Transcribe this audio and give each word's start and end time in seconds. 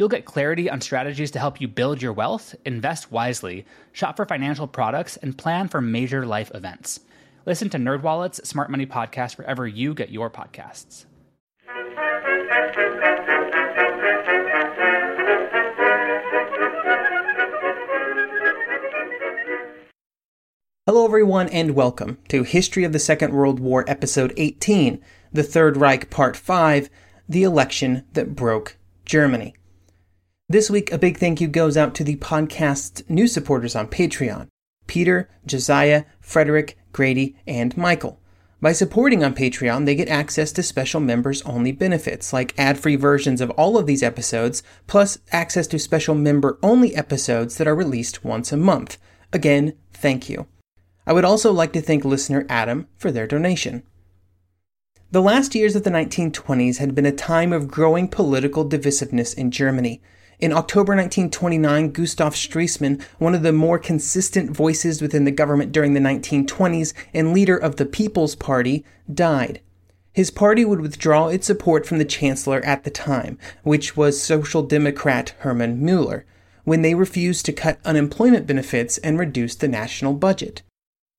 You'll 0.00 0.08
get 0.08 0.24
clarity 0.24 0.70
on 0.70 0.80
strategies 0.80 1.30
to 1.32 1.38
help 1.38 1.60
you 1.60 1.68
build 1.68 2.00
your 2.00 2.14
wealth, 2.14 2.54
invest 2.64 3.12
wisely, 3.12 3.66
shop 3.92 4.16
for 4.16 4.24
financial 4.24 4.66
products, 4.66 5.18
and 5.18 5.36
plan 5.36 5.68
for 5.68 5.82
major 5.82 6.24
life 6.24 6.50
events. 6.54 7.00
Listen 7.44 7.68
to 7.68 7.76
NerdWallet's 7.76 8.48
Smart 8.48 8.70
Money 8.70 8.86
Podcast 8.86 9.36
wherever 9.36 9.68
you 9.68 9.92
get 9.92 10.08
your 10.08 10.30
podcasts. 10.30 11.04
Hello, 20.86 21.04
everyone, 21.04 21.50
and 21.50 21.74
welcome 21.74 22.16
to 22.28 22.42
History 22.42 22.84
of 22.84 22.94
the 22.94 22.98
Second 22.98 23.34
World 23.34 23.60
War, 23.60 23.84
Episode 23.86 24.32
18, 24.38 25.04
The 25.30 25.42
Third 25.42 25.76
Reich, 25.76 26.08
Part 26.08 26.38
5 26.38 26.88
The 27.28 27.42
Election 27.42 28.06
That 28.14 28.34
Broke 28.34 28.78
Germany. 29.04 29.56
This 30.50 30.68
week, 30.68 30.90
a 30.90 30.98
big 30.98 31.16
thank 31.16 31.40
you 31.40 31.46
goes 31.46 31.76
out 31.76 31.94
to 31.94 32.02
the 32.02 32.16
podcast's 32.16 33.08
new 33.08 33.28
supporters 33.28 33.76
on 33.76 33.86
Patreon 33.86 34.48
Peter, 34.88 35.30
Josiah, 35.46 36.06
Frederick, 36.18 36.76
Grady, 36.90 37.36
and 37.46 37.76
Michael. 37.76 38.18
By 38.60 38.72
supporting 38.72 39.22
on 39.22 39.32
Patreon, 39.32 39.86
they 39.86 39.94
get 39.94 40.08
access 40.08 40.50
to 40.50 40.64
special 40.64 40.98
members 40.98 41.40
only 41.42 41.70
benefits, 41.70 42.32
like 42.32 42.58
ad 42.58 42.80
free 42.80 42.96
versions 42.96 43.40
of 43.40 43.50
all 43.50 43.78
of 43.78 43.86
these 43.86 44.02
episodes, 44.02 44.64
plus 44.88 45.20
access 45.30 45.68
to 45.68 45.78
special 45.78 46.16
member 46.16 46.58
only 46.64 46.96
episodes 46.96 47.56
that 47.58 47.68
are 47.68 47.76
released 47.76 48.24
once 48.24 48.50
a 48.50 48.56
month. 48.56 48.98
Again, 49.32 49.74
thank 49.92 50.28
you. 50.28 50.48
I 51.06 51.12
would 51.12 51.24
also 51.24 51.52
like 51.52 51.72
to 51.74 51.80
thank 51.80 52.04
listener 52.04 52.44
Adam 52.48 52.88
for 52.96 53.12
their 53.12 53.28
donation. 53.28 53.84
The 55.12 55.22
last 55.22 55.54
years 55.54 55.76
of 55.76 55.84
the 55.84 55.90
1920s 55.90 56.78
had 56.78 56.96
been 56.96 57.06
a 57.06 57.12
time 57.12 57.52
of 57.52 57.68
growing 57.68 58.08
political 58.08 58.68
divisiveness 58.68 59.32
in 59.32 59.52
Germany. 59.52 60.02
In 60.40 60.54
October 60.54 60.96
1929, 60.96 61.90
Gustav 61.90 62.34
Stresemann, 62.34 63.02
one 63.18 63.34
of 63.34 63.42
the 63.42 63.52
more 63.52 63.78
consistent 63.78 64.50
voices 64.50 65.02
within 65.02 65.24
the 65.24 65.30
government 65.30 65.70
during 65.70 65.92
the 65.92 66.00
1920s 66.00 66.94
and 67.12 67.34
leader 67.34 67.58
of 67.58 67.76
the 67.76 67.84
People's 67.84 68.34
Party, 68.36 68.82
died. 69.12 69.60
His 70.14 70.30
party 70.30 70.64
would 70.64 70.80
withdraw 70.80 71.28
its 71.28 71.46
support 71.46 71.84
from 71.84 71.98
the 71.98 72.06
chancellor 72.06 72.64
at 72.64 72.84
the 72.84 72.90
time, 72.90 73.38
which 73.64 73.98
was 73.98 74.18
Social 74.18 74.62
Democrat 74.62 75.34
Hermann 75.40 75.84
Mueller, 75.84 76.24
when 76.64 76.80
they 76.80 76.94
refused 76.94 77.44
to 77.44 77.52
cut 77.52 77.78
unemployment 77.84 78.46
benefits 78.46 78.96
and 78.98 79.18
reduce 79.18 79.54
the 79.54 79.68
national 79.68 80.14
budget. 80.14 80.62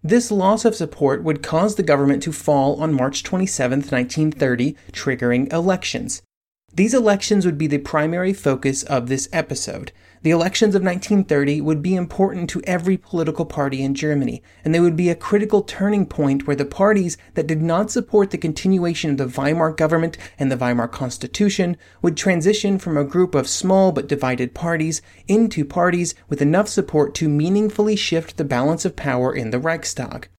This 0.02 0.32
loss 0.32 0.66
of 0.66 0.76
support 0.76 1.24
would 1.24 1.44
cause 1.44 1.76
the 1.76 1.84
government 1.84 2.24
to 2.24 2.32
fall 2.32 2.82
on 2.82 2.92
March 2.92 3.22
27, 3.22 3.82
1930, 3.82 4.76
triggering 4.92 5.54
elections. 5.54 6.24
These 6.74 6.94
elections 6.94 7.46
would 7.46 7.58
be 7.58 7.68
the 7.68 7.80
primary 7.80 8.32
focus 8.32 8.84
of 8.84 9.10
this 9.10 9.28
episode. 9.34 9.92
The 10.22 10.32
elections 10.32 10.74
of 10.74 10.82
1930 10.82 11.60
would 11.60 11.82
be 11.82 11.96
important 11.96 12.50
to 12.52 12.62
every 12.64 12.96
political 12.96 13.44
party 13.44 13.84
in 13.84 13.94
Germany, 13.94 14.42
and 14.64 14.74
they 14.74 14.80
would 14.80 14.96
be 14.96 15.10
a 15.10 15.16
critical 15.16 15.64
turning 15.64 16.06
point 16.06 16.48
where 16.48 16.56
the 16.56 16.64
parties 16.64 17.18
that 17.34 17.46
did 17.46 17.62
not 17.62 17.92
support 17.92 18.32
the 18.32 18.38
continuation 18.38 19.12
of 19.12 19.18
the 19.18 19.28
Weimar 19.28 19.74
government 19.74 20.18
and 20.40 20.50
the 20.50 20.56
Weimar 20.56 20.88
Constitution 20.88 21.76
would 22.02 22.16
transition 22.16 22.80
from 22.80 22.96
a 22.96 23.04
group 23.04 23.36
of 23.36 23.50
small 23.50 23.92
but 23.92 24.08
divided 24.08 24.54
parties 24.54 25.02
into 25.28 25.66
parties 25.66 26.16
with 26.30 26.42
enough 26.42 26.70
support 26.70 27.14
to 27.16 27.28
meaningfully 27.28 27.98
shift 27.98 28.38
the 28.38 28.46
balance 28.46 28.86
of 28.86 28.96
power 28.96 29.36
in 29.36 29.50
the 29.50 29.60
Reichstag. 29.60 30.30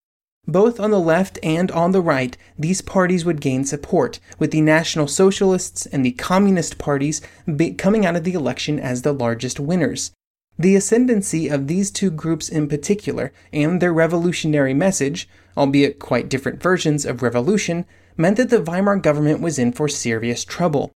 Both 0.47 0.81
on 0.81 0.91
the 0.91 1.01
left 1.01 1.39
and 1.43 1.71
on 1.71 1.93
the 1.93 2.01
right, 2.01 2.37
these 2.59 2.83
parties 2.83 3.25
would 3.25 3.41
gain 3.41 3.65
support, 3.65 4.19
with 4.41 4.51
the 4.51 4.61
National 4.61 5.07
Socialists 5.07 5.87
and 5.87 6.05
the 6.05 6.13
Communist 6.13 6.79
parties 6.79 7.21
coming 7.79 8.05
out 8.05 8.17
of 8.17 8.25
the 8.25 8.33
election 8.33 8.81
as 8.81 9.03
the 9.03 9.13
largest 9.13 9.61
winners. 9.61 10.11
The 10.59 10.75
ascendancy 10.75 11.49
of 11.49 11.69
these 11.69 11.91
two 11.91 12.11
groups 12.11 12.49
in 12.49 12.69
particular, 12.69 13.33
and 13.53 13.81
their 13.81 13.93
revolutionary 13.93 14.75
message, 14.75 15.29
albeit 15.57 15.99
quite 15.99 16.29
different 16.29 16.61
versions 16.61 17.07
of 17.07 17.23
revolution, 17.23 17.85
meant 18.17 18.37
that 18.37 18.51
the 18.51 18.61
Weimar 18.61 18.97
government 18.97 19.41
was 19.41 19.59
in 19.59 19.73
for 19.73 19.89
serious 19.89 20.45
trouble. 20.45 20.91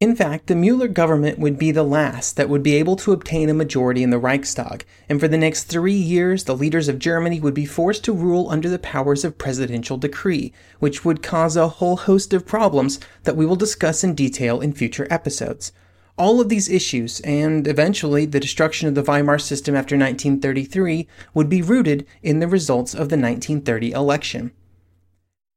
In 0.00 0.16
fact, 0.16 0.46
the 0.46 0.54
Mueller 0.54 0.88
government 0.88 1.38
would 1.38 1.58
be 1.58 1.72
the 1.72 1.82
last 1.82 2.36
that 2.36 2.48
would 2.48 2.62
be 2.62 2.74
able 2.76 2.96
to 2.96 3.12
obtain 3.12 3.50
a 3.50 3.54
majority 3.54 4.02
in 4.02 4.08
the 4.08 4.18
Reichstag, 4.18 4.86
and 5.10 5.20
for 5.20 5.28
the 5.28 5.36
next 5.36 5.64
three 5.64 5.92
years, 5.92 6.44
the 6.44 6.56
leaders 6.56 6.88
of 6.88 6.98
Germany 6.98 7.38
would 7.38 7.52
be 7.52 7.66
forced 7.66 8.02
to 8.04 8.14
rule 8.14 8.48
under 8.48 8.70
the 8.70 8.78
powers 8.78 9.26
of 9.26 9.36
presidential 9.36 9.98
decree, 9.98 10.54
which 10.78 11.04
would 11.04 11.22
cause 11.22 11.54
a 11.54 11.68
whole 11.68 11.98
host 11.98 12.32
of 12.32 12.46
problems 12.46 12.98
that 13.24 13.36
we 13.36 13.44
will 13.44 13.56
discuss 13.56 14.02
in 14.02 14.14
detail 14.14 14.62
in 14.62 14.72
future 14.72 15.06
episodes. 15.10 15.70
All 16.16 16.40
of 16.40 16.48
these 16.48 16.70
issues, 16.70 17.20
and 17.20 17.68
eventually 17.68 18.24
the 18.24 18.40
destruction 18.40 18.88
of 18.88 18.94
the 18.94 19.02
Weimar 19.02 19.38
system 19.38 19.74
after 19.74 19.98
1933, 19.98 21.08
would 21.34 21.50
be 21.50 21.60
rooted 21.60 22.06
in 22.22 22.40
the 22.40 22.48
results 22.48 22.94
of 22.94 23.10
the 23.10 23.18
1930 23.18 23.92
election. 23.92 24.52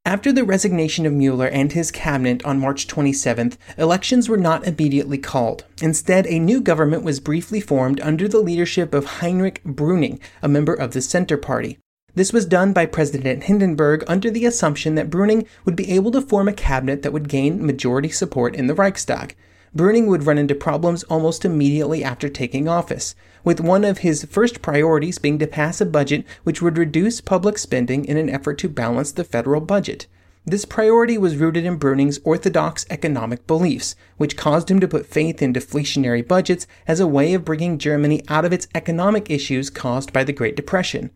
After 0.05 0.33
the 0.33 0.43
resignation 0.43 1.05
of 1.05 1.13
Mueller 1.13 1.47
and 1.47 1.71
his 1.71 1.89
cabinet 1.89 2.43
on 2.43 2.59
March 2.59 2.87
27th, 2.87 3.55
elections 3.77 4.27
were 4.27 4.35
not 4.35 4.67
immediately 4.67 5.17
called. 5.17 5.63
Instead, 5.81 6.27
a 6.27 6.39
new 6.39 6.59
government 6.59 7.03
was 7.03 7.21
briefly 7.21 7.61
formed 7.61 8.01
under 8.01 8.27
the 8.27 8.41
leadership 8.41 8.93
of 8.93 9.05
Heinrich 9.05 9.63
Brüning, 9.63 10.19
a 10.41 10.49
member 10.49 10.73
of 10.73 10.91
the 10.91 11.01
Center 11.01 11.37
Party. 11.37 11.77
This 12.15 12.33
was 12.33 12.45
done 12.45 12.73
by 12.73 12.85
President 12.85 13.45
Hindenburg 13.45 14.03
under 14.05 14.29
the 14.29 14.45
assumption 14.45 14.95
that 14.95 15.09
Brüning 15.09 15.47
would 15.63 15.77
be 15.77 15.89
able 15.91 16.11
to 16.11 16.21
form 16.21 16.49
a 16.49 16.53
cabinet 16.53 17.01
that 17.03 17.13
would 17.13 17.29
gain 17.29 17.65
majority 17.65 18.09
support 18.09 18.57
in 18.57 18.67
the 18.67 18.75
Reichstag. 18.75 19.37
Brüning 19.75 20.05
would 20.05 20.27
run 20.27 20.37
into 20.37 20.53
problems 20.53 21.03
almost 21.05 21.43
immediately 21.43 22.03
after 22.03 22.29
taking 22.29 22.67
office, 22.67 23.15
with 23.43 23.59
one 23.59 23.83
of 23.83 23.99
his 23.99 24.23
first 24.25 24.61
priorities 24.61 25.17
being 25.17 25.39
to 25.39 25.47
pass 25.47 25.81
a 25.81 25.85
budget 25.85 26.25
which 26.43 26.61
would 26.61 26.77
reduce 26.77 27.21
public 27.21 27.57
spending 27.57 28.05
in 28.05 28.15
an 28.15 28.29
effort 28.29 28.59
to 28.59 28.69
balance 28.69 29.11
the 29.11 29.23
federal 29.23 29.61
budget. 29.61 30.05
This 30.45 30.65
priority 30.65 31.17
was 31.17 31.37
rooted 31.37 31.65
in 31.65 31.79
Brüning's 31.79 32.19
orthodox 32.23 32.85
economic 32.91 33.47
beliefs, 33.47 33.95
which 34.17 34.37
caused 34.37 34.69
him 34.69 34.79
to 34.79 34.87
put 34.87 35.07
faith 35.07 35.41
in 35.41 35.53
deflationary 35.53 36.27
budgets 36.27 36.67
as 36.85 36.99
a 36.99 37.07
way 37.07 37.33
of 37.33 37.45
bringing 37.45 37.79
Germany 37.79 38.21
out 38.27 38.45
of 38.45 38.53
its 38.53 38.67
economic 38.75 39.31
issues 39.31 39.71
caused 39.71 40.13
by 40.13 40.23
the 40.23 40.33
Great 40.33 40.55
Depression. 40.55 41.09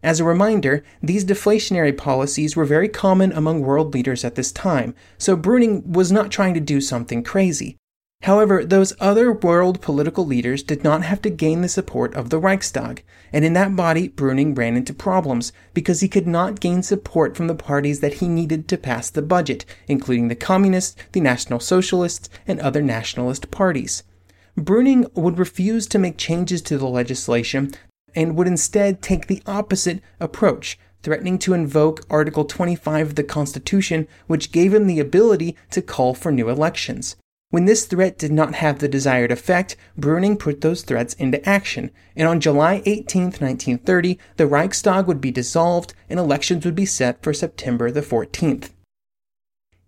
As 0.00 0.20
a 0.20 0.24
reminder, 0.24 0.84
these 1.02 1.24
deflationary 1.24 1.96
policies 1.96 2.54
were 2.54 2.66
very 2.66 2.88
common 2.88 3.32
among 3.32 3.62
world 3.62 3.94
leaders 3.94 4.24
at 4.24 4.36
this 4.36 4.52
time, 4.52 4.94
so 5.18 5.36
Brüning 5.36 5.84
was 5.84 6.12
not 6.12 6.30
trying 6.30 6.54
to 6.54 6.60
do 6.60 6.80
something 6.80 7.24
crazy. 7.24 7.76
However, 8.22 8.64
those 8.64 8.92
other 8.98 9.32
world 9.32 9.80
political 9.80 10.26
leaders 10.26 10.62
did 10.62 10.82
not 10.82 11.04
have 11.04 11.22
to 11.22 11.30
gain 11.30 11.60
the 11.60 11.68
support 11.68 12.14
of 12.14 12.30
the 12.30 12.40
Reichstag, 12.40 13.04
and 13.32 13.44
in 13.44 13.52
that 13.52 13.76
body, 13.76 14.08
Brüning 14.08 14.56
ran 14.56 14.76
into 14.76 14.92
problems 14.92 15.52
because 15.74 16.00
he 16.00 16.08
could 16.08 16.26
not 16.26 16.58
gain 16.58 16.82
support 16.82 17.36
from 17.36 17.46
the 17.46 17.54
parties 17.54 18.00
that 18.00 18.14
he 18.14 18.26
needed 18.26 18.66
to 18.68 18.78
pass 18.78 19.10
the 19.10 19.22
budget, 19.22 19.64
including 19.86 20.28
the 20.28 20.34
Communists, 20.34 20.96
the 21.12 21.20
National 21.20 21.60
Socialists, 21.60 22.28
and 22.48 22.58
other 22.58 22.82
nationalist 22.82 23.50
parties. 23.50 24.02
Brüning 24.58 25.08
would 25.14 25.38
refuse 25.38 25.86
to 25.86 25.98
make 25.98 26.16
changes 26.16 26.62
to 26.62 26.78
the 26.78 26.88
legislation 26.88 27.74
and 28.14 28.34
would 28.34 28.48
instead 28.48 29.02
take 29.02 29.26
the 29.26 29.42
opposite 29.46 30.02
approach, 30.18 30.78
threatening 31.02 31.38
to 31.38 31.54
invoke 31.54 32.04
Article 32.10 32.44
25 32.44 33.08
of 33.08 33.14
the 33.14 33.22
Constitution, 33.22 34.08
which 34.26 34.50
gave 34.50 34.72
him 34.74 34.86
the 34.86 34.98
ability 34.98 35.54
to 35.70 35.82
call 35.82 36.14
for 36.14 36.32
new 36.32 36.48
elections. 36.48 37.14
When 37.56 37.64
this 37.64 37.86
threat 37.86 38.18
did 38.18 38.32
not 38.32 38.56
have 38.56 38.80
the 38.80 38.86
desired 38.86 39.32
effect, 39.32 39.78
Brüning 39.98 40.38
put 40.38 40.60
those 40.60 40.82
threats 40.82 41.14
into 41.14 41.42
action, 41.48 41.90
and 42.14 42.28
on 42.28 42.38
July 42.38 42.82
18, 42.84 43.22
1930, 43.22 44.18
the 44.36 44.46
Reichstag 44.46 45.06
would 45.06 45.22
be 45.22 45.30
dissolved 45.30 45.94
and 46.10 46.20
elections 46.20 46.66
would 46.66 46.74
be 46.74 46.84
set 46.84 47.22
for 47.22 47.32
September 47.32 47.90
the 47.90 48.02
14th. 48.02 48.72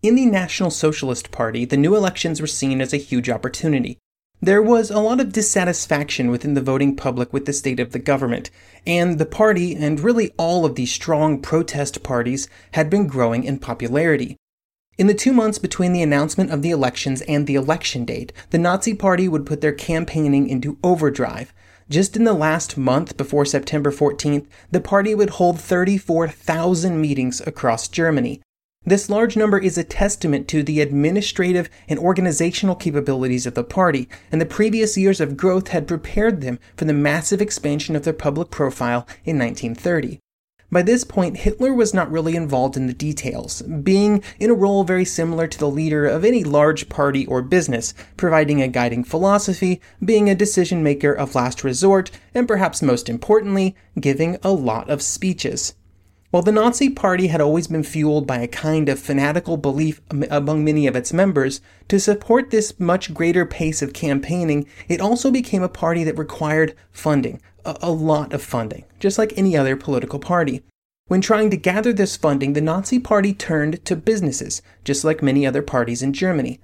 In 0.00 0.14
the 0.14 0.24
National 0.24 0.70
Socialist 0.70 1.30
Party, 1.30 1.66
the 1.66 1.76
new 1.76 1.94
elections 1.94 2.40
were 2.40 2.46
seen 2.46 2.80
as 2.80 2.94
a 2.94 2.96
huge 2.96 3.28
opportunity. 3.28 3.98
There 4.40 4.62
was 4.62 4.90
a 4.90 5.00
lot 5.00 5.20
of 5.20 5.34
dissatisfaction 5.34 6.30
within 6.30 6.54
the 6.54 6.62
voting 6.62 6.96
public 6.96 7.34
with 7.34 7.44
the 7.44 7.52
state 7.52 7.80
of 7.80 7.92
the 7.92 7.98
government, 7.98 8.50
and 8.86 9.18
the 9.18 9.26
party, 9.26 9.74
and 9.74 10.00
really 10.00 10.32
all 10.38 10.64
of 10.64 10.74
the 10.74 10.86
strong 10.86 11.42
protest 11.42 12.02
parties, 12.02 12.48
had 12.72 12.88
been 12.88 13.06
growing 13.06 13.44
in 13.44 13.58
popularity. 13.58 14.38
In 14.98 15.06
the 15.06 15.14
two 15.14 15.32
months 15.32 15.58
between 15.58 15.92
the 15.92 16.02
announcement 16.02 16.50
of 16.50 16.60
the 16.60 16.72
elections 16.72 17.20
and 17.22 17.46
the 17.46 17.54
election 17.54 18.04
date, 18.04 18.32
the 18.50 18.58
Nazi 18.58 18.94
Party 18.94 19.28
would 19.28 19.46
put 19.46 19.60
their 19.60 19.72
campaigning 19.72 20.48
into 20.48 20.76
overdrive. 20.82 21.54
Just 21.88 22.16
in 22.16 22.24
the 22.24 22.32
last 22.32 22.76
month 22.76 23.16
before 23.16 23.44
September 23.44 23.92
14th, 23.92 24.46
the 24.72 24.80
party 24.80 25.14
would 25.14 25.30
hold 25.30 25.60
34,000 25.60 27.00
meetings 27.00 27.40
across 27.46 27.86
Germany. 27.86 28.42
This 28.84 29.08
large 29.08 29.36
number 29.36 29.60
is 29.60 29.78
a 29.78 29.84
testament 29.84 30.48
to 30.48 30.64
the 30.64 30.80
administrative 30.80 31.70
and 31.88 32.00
organizational 32.00 32.74
capabilities 32.74 33.46
of 33.46 33.54
the 33.54 33.62
party, 33.62 34.08
and 34.32 34.40
the 34.40 34.46
previous 34.46 34.98
years 34.98 35.20
of 35.20 35.36
growth 35.36 35.68
had 35.68 35.86
prepared 35.86 36.40
them 36.40 36.58
for 36.76 36.86
the 36.86 36.92
massive 36.92 37.40
expansion 37.40 37.94
of 37.94 38.02
their 38.02 38.12
public 38.12 38.50
profile 38.50 39.06
in 39.24 39.38
1930. 39.38 40.18
By 40.70 40.82
this 40.82 41.02
point, 41.02 41.38
Hitler 41.38 41.72
was 41.72 41.94
not 41.94 42.10
really 42.12 42.36
involved 42.36 42.76
in 42.76 42.86
the 42.86 42.92
details, 42.92 43.62
being 43.62 44.22
in 44.38 44.50
a 44.50 44.54
role 44.54 44.84
very 44.84 45.06
similar 45.06 45.46
to 45.46 45.58
the 45.58 45.70
leader 45.70 46.06
of 46.06 46.26
any 46.26 46.44
large 46.44 46.90
party 46.90 47.24
or 47.24 47.40
business, 47.40 47.94
providing 48.18 48.60
a 48.60 48.68
guiding 48.68 49.02
philosophy, 49.02 49.80
being 50.04 50.28
a 50.28 50.34
decision 50.34 50.82
maker 50.82 51.12
of 51.12 51.34
last 51.34 51.64
resort, 51.64 52.10
and 52.34 52.46
perhaps 52.46 52.82
most 52.82 53.08
importantly, 53.08 53.74
giving 53.98 54.36
a 54.42 54.52
lot 54.52 54.90
of 54.90 55.00
speeches. 55.00 55.74
While 56.30 56.42
the 56.42 56.52
Nazi 56.52 56.90
Party 56.90 57.28
had 57.28 57.40
always 57.40 57.68
been 57.68 57.82
fueled 57.82 58.26
by 58.26 58.40
a 58.40 58.46
kind 58.46 58.90
of 58.90 58.98
fanatical 58.98 59.56
belief 59.56 60.02
among 60.10 60.62
many 60.62 60.86
of 60.86 60.94
its 60.94 61.14
members, 61.14 61.62
to 61.88 61.98
support 61.98 62.50
this 62.50 62.78
much 62.78 63.14
greater 63.14 63.46
pace 63.46 63.80
of 63.80 63.94
campaigning, 63.94 64.66
it 64.86 65.00
also 65.00 65.30
became 65.30 65.62
a 65.62 65.70
party 65.70 66.04
that 66.04 66.18
required 66.18 66.76
funding, 66.92 67.40
a, 67.82 67.90
lot 67.90 68.32
of 68.32 68.42
funding, 68.42 68.84
just 68.98 69.18
like 69.18 69.32
any 69.36 69.56
other 69.56 69.76
political 69.76 70.18
party. 70.18 70.62
When 71.06 71.20
trying 71.20 71.50
to 71.50 71.56
gather 71.56 71.92
this 71.92 72.16
funding, 72.16 72.52
the 72.52 72.60
Nazi 72.60 72.98
Party 72.98 73.32
turned 73.32 73.84
to 73.84 73.96
businesses, 73.96 74.62
just 74.84 75.04
like 75.04 75.22
many 75.22 75.46
other 75.46 75.62
parties 75.62 76.02
in 76.02 76.12
Germany. 76.12 76.60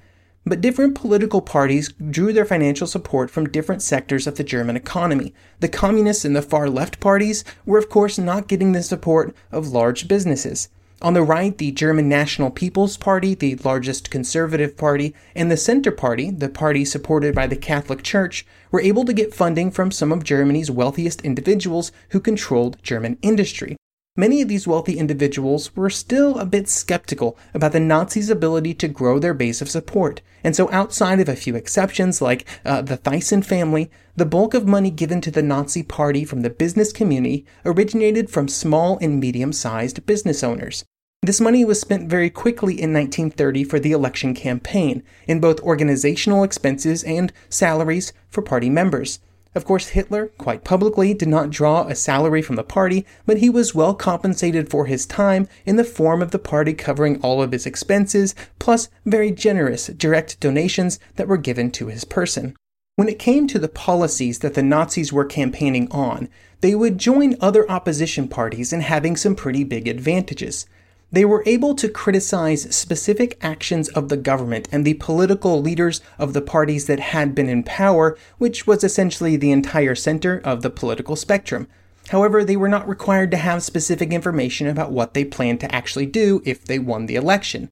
But 0.47 0.61
different 0.61 0.95
political 0.95 1.41
parties 1.41 1.93
drew 2.11 2.33
their 2.33 2.45
financial 2.45 2.87
support 2.87 3.31
from 3.31 3.49
different 3.49 3.81
sectors 3.81 4.27
of 4.27 4.35
the 4.35 4.45
German 4.45 4.77
economy. 4.77 5.33
The 5.61 5.69
communists 5.69 6.27
and 6.27 6.37
the 6.37 6.43
far 6.43 6.69
left 6.69 7.01
parties 7.01 7.45
were, 7.65 7.79
of 7.79 7.89
course, 7.89 8.19
not 8.19 8.49
getting 8.49 8.73
the 8.73 8.83
support 8.83 9.35
of 9.51 9.69
large 9.69 10.07
businesses. 10.07 10.69
On 11.05 11.13
the 11.13 11.23
right, 11.23 11.59
the 11.59 11.71
German 11.71 12.09
National 12.09 12.51
People's 12.51 12.97
Party, 12.97 13.35
the 13.35 13.57
largest 13.57 14.11
conservative 14.11 14.75
party, 14.75 15.15
and 15.37 15.51
the 15.51 15.57
Center 15.59 15.91
Party, 15.91 16.31
the 16.31 16.49
party 16.49 16.83
supported 16.83 17.35
by 17.35 17.47
the 17.47 17.57
Catholic 17.57 18.03
Church, 18.03 18.47
were 18.71 18.81
able 18.81 19.05
to 19.05 19.13
get 19.13 19.35
funding 19.35 19.71
from 19.71 19.91
some 19.91 20.13
of 20.13 20.25
Germany's 20.25 20.71
wealthiest 20.71 21.21
individuals 21.21 21.93
who 22.13 22.21
controlled 22.21 22.83
German 22.83 23.19
industry. 23.21 23.77
Many 24.17 24.41
of 24.41 24.49
these 24.49 24.67
wealthy 24.67 24.97
individuals 24.97 25.77
were 25.77 25.91
still 25.91 26.39
a 26.39 26.47
bit 26.47 26.71
skeptical 26.71 27.37
about 27.53 27.73
the 27.73 27.81
Nazis' 27.81 28.31
ability 28.31 28.73
to 28.73 28.89
grow 28.89 29.19
their 29.19 29.35
base 29.35 29.61
of 29.61 29.69
support, 29.69 30.23
and 30.43 30.57
so 30.57 30.71
outside 30.73 31.21
of 31.21 31.29
a 31.29 31.37
few 31.37 31.55
exceptions 31.55 32.23
like 32.23 32.47
uh, 32.65 32.81
the 32.81 32.97
Thyssen 32.97 33.45
family, 33.45 33.91
the 34.17 34.25
bulk 34.25 34.55
of 34.55 34.67
money 34.67 34.91
given 34.91 35.21
to 35.21 35.31
the 35.31 35.43
Nazi 35.43 35.83
Party 35.83 36.25
from 36.25 36.41
the 36.41 36.49
business 36.49 36.95
community 36.95 37.45
originated 37.67 38.31
from 38.31 38.49
small 38.49 38.97
and 39.03 39.21
medium 39.21 39.53
sized 39.53 40.07
business 40.07 40.43
owners. 40.43 40.83
This 41.25 41.41
money 41.41 41.65
was 41.65 41.81
spent 41.81 42.11
very 42.11 42.29
quickly 42.29 42.75
in 42.75 42.93
1930 42.93 43.65
for 43.65 43.81
the 43.81 43.93
election 43.93 44.35
campaign, 44.35 45.03
in 45.27 45.41
both 45.41 45.59
organizational 45.61 46.45
expenses 46.45 47.03
and 47.03 47.33
salaries 47.49 48.13
for 48.29 48.43
party 48.43 48.69
members. 48.69 49.21
Of 49.55 49.65
course, 49.65 49.89
Hitler, 49.89 50.27
quite 50.37 50.65
publicly, 50.65 51.15
did 51.15 51.29
not 51.29 51.49
draw 51.49 51.85
a 51.85 51.95
salary 51.95 52.43
from 52.43 52.57
the 52.57 52.63
party, 52.63 53.07
but 53.25 53.39
he 53.39 53.49
was 53.49 53.75
well 53.75 53.95
compensated 53.95 54.69
for 54.69 54.85
his 54.85 55.07
time 55.07 55.49
in 55.65 55.77
the 55.77 55.83
form 55.83 56.21
of 56.21 56.31
the 56.31 56.39
party 56.39 56.75
covering 56.75 57.19
all 57.23 57.43
of 57.43 57.53
his 57.53 57.65
expenses, 57.65 58.35
plus 58.59 58.91
very 59.07 59.31
generous 59.31 59.87
direct 59.87 60.39
donations 60.41 61.01
that 61.17 61.27
were 61.27 61.39
given 61.39 61.71
to 61.71 61.87
his 61.87 62.05
person. 62.05 62.55
When 62.97 63.09
it 63.09 63.19
came 63.19 63.47
to 63.47 63.59
the 63.59 63.69
policies 63.69 64.41
that 64.41 64.53
the 64.53 64.63
Nazis 64.63 65.11
were 65.11 65.25
campaigning 65.25 65.91
on, 65.91 66.29
they 66.61 66.75
would 66.75 66.99
join 66.99 67.39
other 67.41 67.69
opposition 67.71 68.29
parties 68.29 68.75
in 68.75 68.83
having 68.83 69.17
some 69.17 69.35
pretty 69.35 69.65
big 69.65 69.89
advantages. 69.89 70.67
They 71.13 71.25
were 71.25 71.43
able 71.47 71.75
to 71.77 71.89
criticize 71.89 72.75
specific 72.75 73.39
actions 73.41 73.89
of 73.91 74.09
the 74.09 74.17
government 74.17 74.69
and 74.73 74.85
the 74.85 74.95
political 74.95 75.61
leaders 75.61 76.01
of 76.19 76.33
the 76.33 76.43
parties 76.43 76.87
that 76.87 77.01
had 77.01 77.35
been 77.35 77.49
in 77.49 77.63
power, 77.63 78.17
which 78.39 78.67
was 78.67 78.83
essentially 78.83 79.37
the 79.37 79.53
entire 79.53 79.95
center 79.95 80.41
of 80.45 80.63
the 80.63 80.71
political 80.71 81.15
spectrum. 81.15 81.69
However, 82.09 82.45
they 82.45 82.57
were 82.57 82.69
not 82.69 82.89
required 82.89 83.31
to 83.31 83.37
have 83.37 83.63
specific 83.63 84.13
information 84.13 84.67
about 84.67 84.93
what 84.93 85.15
they 85.15 85.25
planned 85.25 85.61
to 85.61 85.75
actually 85.75 86.07
do 86.07 86.43
if 86.45 86.65
they 86.65 86.79
won 86.79 87.07
the 87.07 87.17
election. 87.17 87.71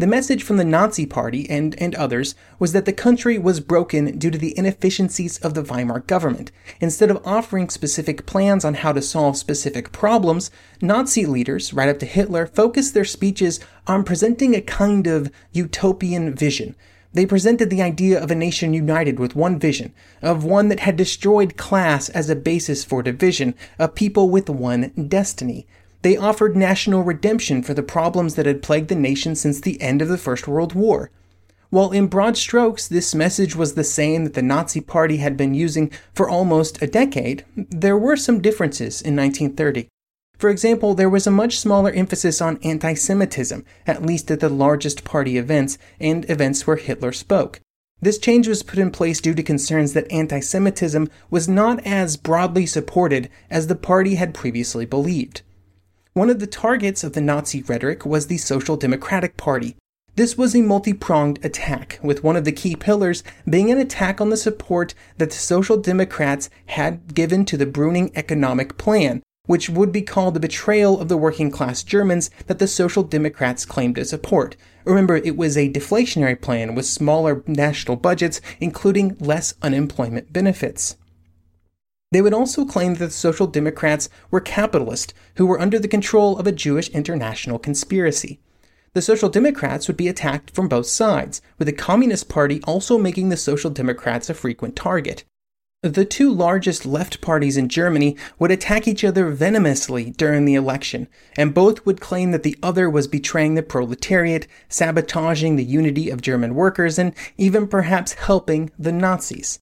The 0.00 0.06
message 0.06 0.42
from 0.42 0.56
the 0.56 0.64
Nazi 0.64 1.04
Party 1.04 1.46
and, 1.50 1.74
and 1.78 1.94
others 1.94 2.34
was 2.58 2.72
that 2.72 2.86
the 2.86 2.92
country 2.94 3.38
was 3.38 3.60
broken 3.60 4.16
due 4.16 4.30
to 4.30 4.38
the 4.38 4.56
inefficiencies 4.56 5.36
of 5.40 5.52
the 5.52 5.62
Weimar 5.62 6.00
government. 6.00 6.50
Instead 6.80 7.10
of 7.10 7.20
offering 7.26 7.68
specific 7.68 8.24
plans 8.24 8.64
on 8.64 8.72
how 8.76 8.94
to 8.94 9.02
solve 9.02 9.36
specific 9.36 9.92
problems, 9.92 10.50
Nazi 10.80 11.26
leaders, 11.26 11.74
right 11.74 11.90
up 11.90 11.98
to 11.98 12.06
Hitler, 12.06 12.46
focused 12.46 12.94
their 12.94 13.04
speeches 13.04 13.60
on 13.86 14.02
presenting 14.02 14.54
a 14.54 14.62
kind 14.62 15.06
of 15.06 15.30
utopian 15.52 16.34
vision. 16.34 16.76
They 17.12 17.26
presented 17.26 17.68
the 17.68 17.82
idea 17.82 18.22
of 18.22 18.30
a 18.30 18.34
nation 18.34 18.72
united 18.72 19.18
with 19.18 19.36
one 19.36 19.58
vision, 19.58 19.92
of 20.22 20.44
one 20.44 20.68
that 20.68 20.80
had 20.80 20.96
destroyed 20.96 21.58
class 21.58 22.08
as 22.08 22.30
a 22.30 22.36
basis 22.36 22.84
for 22.86 23.02
division, 23.02 23.54
a 23.78 23.86
people 23.86 24.30
with 24.30 24.48
one 24.48 24.92
destiny. 25.08 25.66
They 26.02 26.16
offered 26.16 26.56
national 26.56 27.02
redemption 27.02 27.62
for 27.62 27.74
the 27.74 27.82
problems 27.82 28.34
that 28.34 28.46
had 28.46 28.62
plagued 28.62 28.88
the 28.88 28.94
nation 28.94 29.34
since 29.34 29.60
the 29.60 29.80
end 29.82 30.00
of 30.00 30.08
the 30.08 30.16
First 30.16 30.48
World 30.48 30.74
War. 30.74 31.10
While 31.68 31.92
in 31.92 32.08
broad 32.08 32.36
strokes 32.36 32.88
this 32.88 33.14
message 33.14 33.54
was 33.54 33.74
the 33.74 33.84
same 33.84 34.24
that 34.24 34.34
the 34.34 34.42
Nazi 34.42 34.80
Party 34.80 35.18
had 35.18 35.36
been 35.36 35.54
using 35.54 35.90
for 36.12 36.28
almost 36.28 36.82
a 36.82 36.86
decade, 36.86 37.44
there 37.54 37.98
were 37.98 38.16
some 38.16 38.40
differences 38.40 39.02
in 39.02 39.14
1930. 39.14 39.88
For 40.36 40.48
example, 40.48 40.94
there 40.94 41.10
was 41.10 41.26
a 41.26 41.30
much 41.30 41.58
smaller 41.58 41.90
emphasis 41.92 42.40
on 42.40 42.58
anti 42.64 42.94
Semitism, 42.94 43.62
at 43.86 44.02
least 44.02 44.30
at 44.30 44.40
the 44.40 44.48
largest 44.48 45.04
party 45.04 45.36
events 45.36 45.76
and 46.00 46.28
events 46.30 46.66
where 46.66 46.76
Hitler 46.76 47.12
spoke. 47.12 47.60
This 48.00 48.18
change 48.18 48.48
was 48.48 48.62
put 48.62 48.78
in 48.78 48.90
place 48.90 49.20
due 49.20 49.34
to 49.34 49.42
concerns 49.42 49.92
that 49.92 50.10
anti 50.10 50.40
Semitism 50.40 51.10
was 51.28 51.46
not 51.46 51.86
as 51.86 52.16
broadly 52.16 52.64
supported 52.64 53.28
as 53.50 53.66
the 53.66 53.74
party 53.74 54.14
had 54.14 54.32
previously 54.32 54.86
believed. 54.86 55.42
One 56.12 56.28
of 56.28 56.40
the 56.40 56.46
targets 56.48 57.04
of 57.04 57.12
the 57.12 57.20
Nazi 57.20 57.62
rhetoric 57.62 58.04
was 58.04 58.26
the 58.26 58.36
Social 58.36 58.76
Democratic 58.76 59.36
Party. 59.36 59.76
This 60.16 60.36
was 60.36 60.56
a 60.56 60.60
multi 60.60 60.92
pronged 60.92 61.38
attack, 61.44 62.00
with 62.02 62.24
one 62.24 62.34
of 62.34 62.44
the 62.44 62.50
key 62.50 62.74
pillars 62.74 63.22
being 63.48 63.70
an 63.70 63.78
attack 63.78 64.20
on 64.20 64.28
the 64.28 64.36
support 64.36 64.92
that 65.18 65.30
the 65.30 65.36
Social 65.36 65.76
Democrats 65.76 66.50
had 66.66 67.14
given 67.14 67.44
to 67.44 67.56
the 67.56 67.64
Brüning 67.64 68.10
economic 68.16 68.76
plan, 68.76 69.22
which 69.46 69.70
would 69.70 69.92
be 69.92 70.02
called 70.02 70.34
the 70.34 70.40
betrayal 70.40 71.00
of 71.00 71.08
the 71.08 71.16
working 71.16 71.48
class 71.48 71.84
Germans 71.84 72.28
that 72.48 72.58
the 72.58 72.66
Social 72.66 73.04
Democrats 73.04 73.64
claimed 73.64 73.94
to 73.94 74.04
support. 74.04 74.56
Remember, 74.84 75.14
it 75.14 75.36
was 75.36 75.56
a 75.56 75.72
deflationary 75.72 76.40
plan 76.40 76.74
with 76.74 76.86
smaller 76.86 77.44
national 77.46 77.96
budgets, 77.96 78.40
including 78.58 79.16
less 79.20 79.54
unemployment 79.62 80.32
benefits. 80.32 80.96
They 82.12 82.22
would 82.22 82.34
also 82.34 82.64
claim 82.64 82.94
that 82.94 83.06
the 83.06 83.10
Social 83.12 83.46
Democrats 83.46 84.08
were 84.30 84.40
capitalists 84.40 85.14
who 85.36 85.46
were 85.46 85.60
under 85.60 85.78
the 85.78 85.86
control 85.86 86.38
of 86.38 86.46
a 86.46 86.52
Jewish 86.52 86.88
international 86.88 87.58
conspiracy. 87.58 88.40
The 88.94 89.02
Social 89.02 89.28
Democrats 89.28 89.86
would 89.86 89.96
be 89.96 90.08
attacked 90.08 90.50
from 90.50 90.66
both 90.66 90.86
sides, 90.86 91.40
with 91.58 91.66
the 91.66 91.72
Communist 91.72 92.28
Party 92.28 92.60
also 92.64 92.98
making 92.98 93.28
the 93.28 93.36
Social 93.36 93.70
Democrats 93.70 94.28
a 94.28 94.34
frequent 94.34 94.74
target. 94.74 95.24
The 95.82 96.04
two 96.04 96.30
largest 96.32 96.84
left 96.84 97.20
parties 97.20 97.56
in 97.56 97.68
Germany 97.68 98.16
would 98.38 98.50
attack 98.50 98.88
each 98.88 99.04
other 99.04 99.30
venomously 99.30 100.10
during 100.10 100.44
the 100.44 100.56
election, 100.56 101.06
and 101.36 101.54
both 101.54 101.86
would 101.86 102.00
claim 102.00 102.32
that 102.32 102.42
the 102.42 102.58
other 102.62 102.90
was 102.90 103.06
betraying 103.06 103.54
the 103.54 103.62
proletariat, 103.62 104.48
sabotaging 104.68 105.54
the 105.54 105.64
unity 105.64 106.10
of 106.10 106.20
German 106.20 106.56
workers, 106.56 106.98
and 106.98 107.14
even 107.38 107.68
perhaps 107.68 108.14
helping 108.14 108.72
the 108.78 108.92
Nazis. 108.92 109.60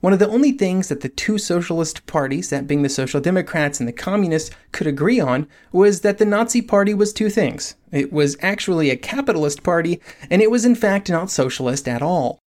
One 0.00 0.12
of 0.12 0.20
the 0.20 0.28
only 0.28 0.52
things 0.52 0.88
that 0.88 1.00
the 1.00 1.08
two 1.08 1.38
socialist 1.38 2.06
parties, 2.06 2.50
that 2.50 2.68
being 2.68 2.82
the 2.82 2.88
Social 2.88 3.20
Democrats 3.20 3.80
and 3.80 3.88
the 3.88 3.92
Communists, 3.92 4.54
could 4.70 4.86
agree 4.86 5.18
on 5.18 5.48
was 5.72 6.02
that 6.02 6.18
the 6.18 6.24
Nazi 6.24 6.62
Party 6.62 6.94
was 6.94 7.12
two 7.12 7.28
things. 7.28 7.74
It 7.90 8.12
was 8.12 8.36
actually 8.40 8.90
a 8.90 8.96
capitalist 8.96 9.64
party, 9.64 10.00
and 10.30 10.40
it 10.40 10.52
was 10.52 10.64
in 10.64 10.76
fact 10.76 11.10
not 11.10 11.32
socialist 11.32 11.88
at 11.88 12.00
all. 12.00 12.38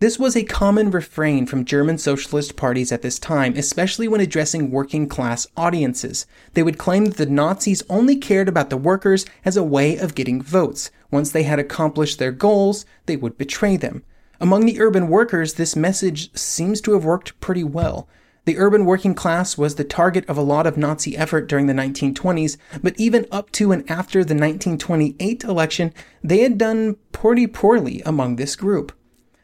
This 0.00 0.18
was 0.18 0.36
a 0.36 0.44
common 0.44 0.90
refrain 0.90 1.46
from 1.46 1.64
German 1.64 1.98
socialist 1.98 2.56
parties 2.56 2.90
at 2.90 3.02
this 3.02 3.18
time, 3.18 3.54
especially 3.56 4.08
when 4.08 4.20
addressing 4.20 4.70
working 4.70 5.08
class 5.08 5.46
audiences. 5.56 6.26
They 6.54 6.62
would 6.64 6.78
claim 6.78 7.04
that 7.04 7.16
the 7.16 7.26
Nazis 7.26 7.82
only 7.88 8.16
cared 8.16 8.48
about 8.48 8.70
the 8.70 8.76
workers 8.76 9.24
as 9.44 9.56
a 9.56 9.62
way 9.62 9.96
of 9.96 10.14
getting 10.16 10.42
votes. 10.42 10.90
Once 11.10 11.30
they 11.30 11.44
had 11.44 11.58
accomplished 11.58 12.18
their 12.18 12.32
goals, 12.32 12.86
they 13.06 13.16
would 13.16 13.38
betray 13.38 13.76
them. 13.76 14.02
Among 14.40 14.66
the 14.66 14.80
urban 14.80 15.08
workers, 15.08 15.54
this 15.54 15.74
message 15.74 16.32
seems 16.36 16.80
to 16.82 16.92
have 16.92 17.04
worked 17.04 17.38
pretty 17.40 17.64
well. 17.64 18.08
The 18.44 18.56
urban 18.56 18.84
working 18.84 19.14
class 19.14 19.58
was 19.58 19.74
the 19.74 19.84
target 19.84 20.24
of 20.28 20.38
a 20.38 20.42
lot 20.42 20.66
of 20.66 20.76
Nazi 20.76 21.16
effort 21.16 21.48
during 21.48 21.66
the 21.66 21.74
1920s, 21.74 22.56
but 22.82 22.98
even 22.98 23.26
up 23.32 23.50
to 23.52 23.72
and 23.72 23.82
after 23.90 24.20
the 24.20 24.34
1928 24.34 25.44
election, 25.44 25.92
they 26.22 26.38
had 26.38 26.56
done 26.56 26.96
pretty 27.10 27.46
poorly 27.46 28.00
among 28.06 28.36
this 28.36 28.54
group. 28.54 28.92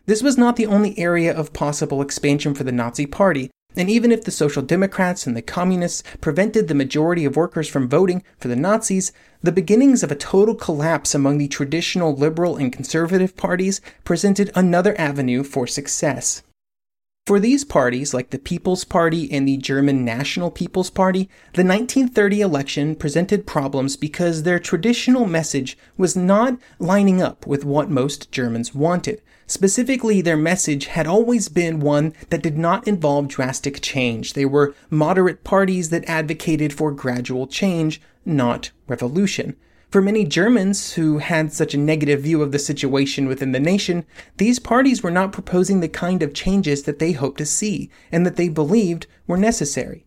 This 0.06 0.22
was 0.22 0.38
not 0.38 0.56
the 0.56 0.66
only 0.66 0.98
area 0.98 1.36
of 1.36 1.52
possible 1.52 2.00
expansion 2.00 2.54
for 2.54 2.62
the 2.62 2.72
Nazi 2.72 3.04
Party, 3.04 3.50
and 3.76 3.90
even 3.90 4.12
if 4.12 4.24
the 4.24 4.30
Social 4.30 4.62
Democrats 4.62 5.26
and 5.26 5.36
the 5.36 5.42
Communists 5.42 6.02
prevented 6.20 6.68
the 6.68 6.74
majority 6.74 7.24
of 7.24 7.36
workers 7.36 7.68
from 7.68 7.88
voting 7.88 8.22
for 8.38 8.48
the 8.48 8.56
Nazis, 8.56 9.12
the 9.42 9.52
beginnings 9.52 10.02
of 10.02 10.12
a 10.12 10.16
total 10.16 10.54
collapse 10.54 11.14
among 11.14 11.38
the 11.38 11.48
traditional 11.48 12.14
liberal 12.14 12.56
and 12.56 12.72
conservative 12.72 13.36
parties 13.36 13.80
presented 14.04 14.50
another 14.54 14.98
avenue 15.00 15.42
for 15.42 15.66
success. 15.66 16.42
For 17.26 17.40
these 17.40 17.64
parties, 17.64 18.12
like 18.12 18.28
the 18.28 18.38
People's 18.38 18.84
Party 18.84 19.32
and 19.32 19.48
the 19.48 19.56
German 19.56 20.04
National 20.04 20.50
People's 20.50 20.90
Party, 20.90 21.30
the 21.54 21.64
1930 21.64 22.42
election 22.42 22.94
presented 22.94 23.46
problems 23.46 23.96
because 23.96 24.42
their 24.42 24.58
traditional 24.58 25.24
message 25.24 25.78
was 25.96 26.14
not 26.14 26.58
lining 26.78 27.22
up 27.22 27.46
with 27.46 27.64
what 27.64 27.88
most 27.88 28.30
Germans 28.30 28.74
wanted. 28.74 29.22
Specifically, 29.46 30.20
their 30.20 30.36
message 30.36 30.84
had 30.84 31.06
always 31.06 31.48
been 31.48 31.80
one 31.80 32.12
that 32.28 32.42
did 32.42 32.58
not 32.58 32.86
involve 32.86 33.28
drastic 33.28 33.80
change. 33.80 34.34
They 34.34 34.44
were 34.44 34.74
moderate 34.90 35.44
parties 35.44 35.88
that 35.88 36.06
advocated 36.06 36.74
for 36.74 36.92
gradual 36.92 37.46
change, 37.46 38.02
not 38.26 38.70
revolution. 38.86 39.56
For 39.90 40.02
many 40.02 40.24
Germans 40.24 40.94
who 40.94 41.18
had 41.18 41.52
such 41.52 41.74
a 41.74 41.78
negative 41.78 42.20
view 42.20 42.42
of 42.42 42.52
the 42.52 42.58
situation 42.58 43.26
within 43.26 43.52
the 43.52 43.60
nation, 43.60 44.04
these 44.36 44.58
parties 44.58 45.02
were 45.02 45.10
not 45.10 45.32
proposing 45.32 45.80
the 45.80 45.88
kind 45.88 46.22
of 46.22 46.34
changes 46.34 46.82
that 46.82 46.98
they 46.98 47.12
hoped 47.12 47.38
to 47.38 47.46
see 47.46 47.90
and 48.10 48.26
that 48.26 48.36
they 48.36 48.48
believed 48.48 49.06
were 49.26 49.36
necessary. 49.36 50.04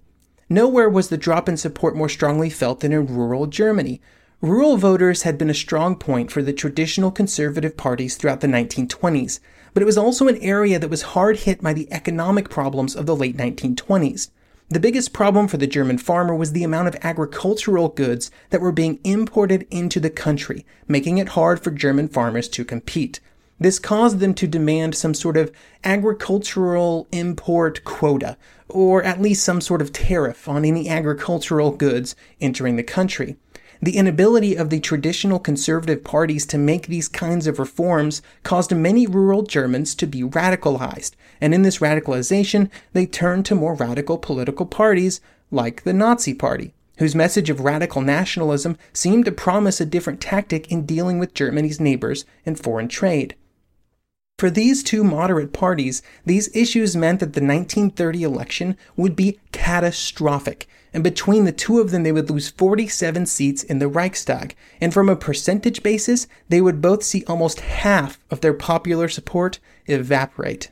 Nowhere 0.49 0.89
was 0.89 1.09
the 1.09 1.17
drop 1.17 1.47
in 1.47 1.57
support 1.57 1.95
more 1.95 2.09
strongly 2.09 2.49
felt 2.49 2.81
than 2.81 2.91
in 2.91 3.07
rural 3.07 3.47
Germany, 3.47 4.01
Rural 4.41 4.77
voters 4.77 5.23
had 5.23 5.35
been 5.35 5.49
a 5.49 5.55
strong 5.55 5.95
point 5.95 6.31
for 6.31 6.43
the 6.43 6.53
traditional 6.53 7.09
conservative 7.09 7.75
parties 7.75 8.15
throughout 8.15 8.41
the 8.41 8.47
1920s, 8.47 9.39
but 9.73 9.81
it 9.81 9.87
was 9.87 9.97
also 9.97 10.27
an 10.27 10.37
area 10.37 10.77
that 10.77 10.91
was 10.91 11.01
hard 11.01 11.39
hit 11.39 11.59
by 11.59 11.73
the 11.73 11.91
economic 11.91 12.47
problems 12.47 12.95
of 12.95 13.07
the 13.07 13.15
late 13.15 13.35
1920s. 13.35 14.29
The 14.69 14.81
biggest 14.81 15.13
problem 15.13 15.47
for 15.47 15.55
the 15.55 15.65
German 15.65 15.97
farmer 15.97 16.35
was 16.35 16.51
the 16.51 16.65
amount 16.65 16.89
of 16.89 16.97
agricultural 17.01 17.87
goods 17.87 18.29
that 18.49 18.59
were 18.59 18.73
being 18.73 18.99
imported 19.05 19.65
into 19.71 20.01
the 20.01 20.09
country, 20.09 20.65
making 20.89 21.19
it 21.19 21.29
hard 21.29 21.63
for 21.63 21.71
German 21.71 22.09
farmers 22.09 22.49
to 22.49 22.65
compete. 22.65 23.21
This 23.57 23.79
caused 23.79 24.19
them 24.19 24.33
to 24.33 24.45
demand 24.45 24.93
some 24.93 25.13
sort 25.13 25.37
of 25.37 25.53
agricultural 25.85 27.07
import 27.13 27.85
quota, 27.85 28.35
or 28.67 29.01
at 29.03 29.21
least 29.21 29.45
some 29.45 29.61
sort 29.61 29.81
of 29.81 29.93
tariff 29.93 30.49
on 30.49 30.65
any 30.65 30.89
agricultural 30.89 31.71
goods 31.71 32.13
entering 32.41 32.75
the 32.75 32.83
country. 32.83 33.37
The 33.81 33.97
inability 33.97 34.55
of 34.55 34.69
the 34.69 34.79
traditional 34.79 35.39
conservative 35.39 36.03
parties 36.03 36.45
to 36.47 36.57
make 36.57 36.87
these 36.87 37.07
kinds 37.07 37.45
of 37.45 37.59
reforms 37.59 38.21
caused 38.43 38.75
many 38.75 39.05
rural 39.05 39.43
Germans 39.43 39.93
to 39.95 40.07
be 40.07 40.23
radicalized, 40.23 41.11
and 41.39 41.53
in 41.53 41.61
this 41.61 41.77
radicalization, 41.77 42.69
they 42.93 43.05
turned 43.05 43.45
to 43.45 43.55
more 43.55 43.75
radical 43.75 44.17
political 44.17 44.65
parties 44.65 45.21
like 45.51 45.83
the 45.83 45.93
Nazi 45.93 46.33
Party, 46.33 46.73
whose 46.97 47.15
message 47.15 47.49
of 47.49 47.59
radical 47.59 48.01
nationalism 48.01 48.77
seemed 48.93 49.25
to 49.25 49.31
promise 49.31 49.79
a 49.79 49.85
different 49.85 50.21
tactic 50.21 50.71
in 50.71 50.85
dealing 50.85 51.19
with 51.19 51.35
Germany's 51.35 51.79
neighbors 51.79 52.25
and 52.45 52.59
foreign 52.59 52.87
trade. 52.87 53.35
For 54.39 54.49
these 54.51 54.83
two 54.83 55.03
moderate 55.03 55.51
parties, 55.51 56.03
these 56.25 56.55
issues 56.55 56.95
meant 56.95 57.19
that 57.21 57.33
the 57.33 57.41
1930 57.41 58.21
election 58.21 58.77
would 58.95 59.15
be 59.15 59.39
catastrophic, 59.51 60.67
and 60.97 61.03
between 61.03 61.43
the 61.43 61.51
two 61.51 61.79
of 61.79 61.91
them, 61.91 62.01
they 62.01 62.11
would 62.11 62.27
lose 62.27 62.49
47 62.49 63.27
seats 63.27 63.61
in 63.61 63.77
the 63.77 63.87
Reichstag. 63.87 64.55
And 64.81 64.91
from 64.91 65.09
a 65.09 65.15
percentage 65.15 65.83
basis, 65.83 66.25
they 66.49 66.59
would 66.59 66.81
both 66.81 67.03
see 67.03 67.23
almost 67.27 67.59
half 67.59 68.17
of 68.31 68.41
their 68.41 68.55
popular 68.55 69.07
support 69.07 69.59
evaporate. 69.85 70.71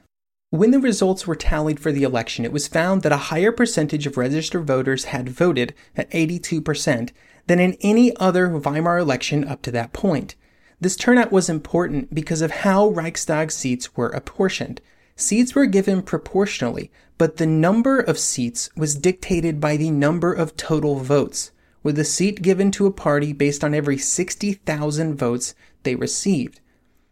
When 0.50 0.72
the 0.72 0.80
results 0.80 1.28
were 1.28 1.36
tallied 1.36 1.80
for 1.80 1.92
the 1.92 2.02
election, 2.02 2.44
it 2.44 2.52
was 2.52 2.68
found 2.68 3.04
that 3.04 3.12
a 3.12 3.30
higher 3.30 3.52
percentage 3.52 4.08
of 4.08 4.18
registered 4.18 4.66
voters 4.66 5.04
had 5.04 5.30
voted, 5.30 5.76
at 5.96 6.10
82%, 6.10 7.12
than 7.46 7.60
in 7.60 7.78
any 7.82 8.18
other 8.18 8.50
Weimar 8.50 8.98
election 8.98 9.48
up 9.48 9.62
to 9.62 9.72
that 9.74 9.94
point. 9.94 10.34
This 10.82 10.96
turnout 10.96 11.32
was 11.32 11.52
important 11.52 12.16
because 12.16 12.42
of 12.42 12.50
how 12.50 12.88
Reichstag 12.88 13.52
seats 13.52 13.96
were 13.96 14.10
apportioned. 14.10 14.82
Seats 15.18 15.56
were 15.56 15.66
given 15.66 16.02
proportionally, 16.02 16.92
but 17.18 17.38
the 17.38 17.46
number 17.46 18.02
of 18.02 18.20
seats 18.20 18.70
was 18.76 18.96
dictated 18.96 19.62
by 19.62 19.78
the 19.78 19.90
number 19.90 20.34
of 20.34 20.58
total 20.58 21.00
votes, 21.00 21.52
with 21.84 21.98
a 21.98 22.04
seat 22.04 22.42
given 22.42 22.70
to 22.72 22.86
a 22.86 22.92
party 22.92 23.32
based 23.32 23.64
on 23.64 23.74
every 23.74 23.98
60,000 23.98 25.16
votes 25.16 25.56
they 25.84 25.96
received. 25.96 26.60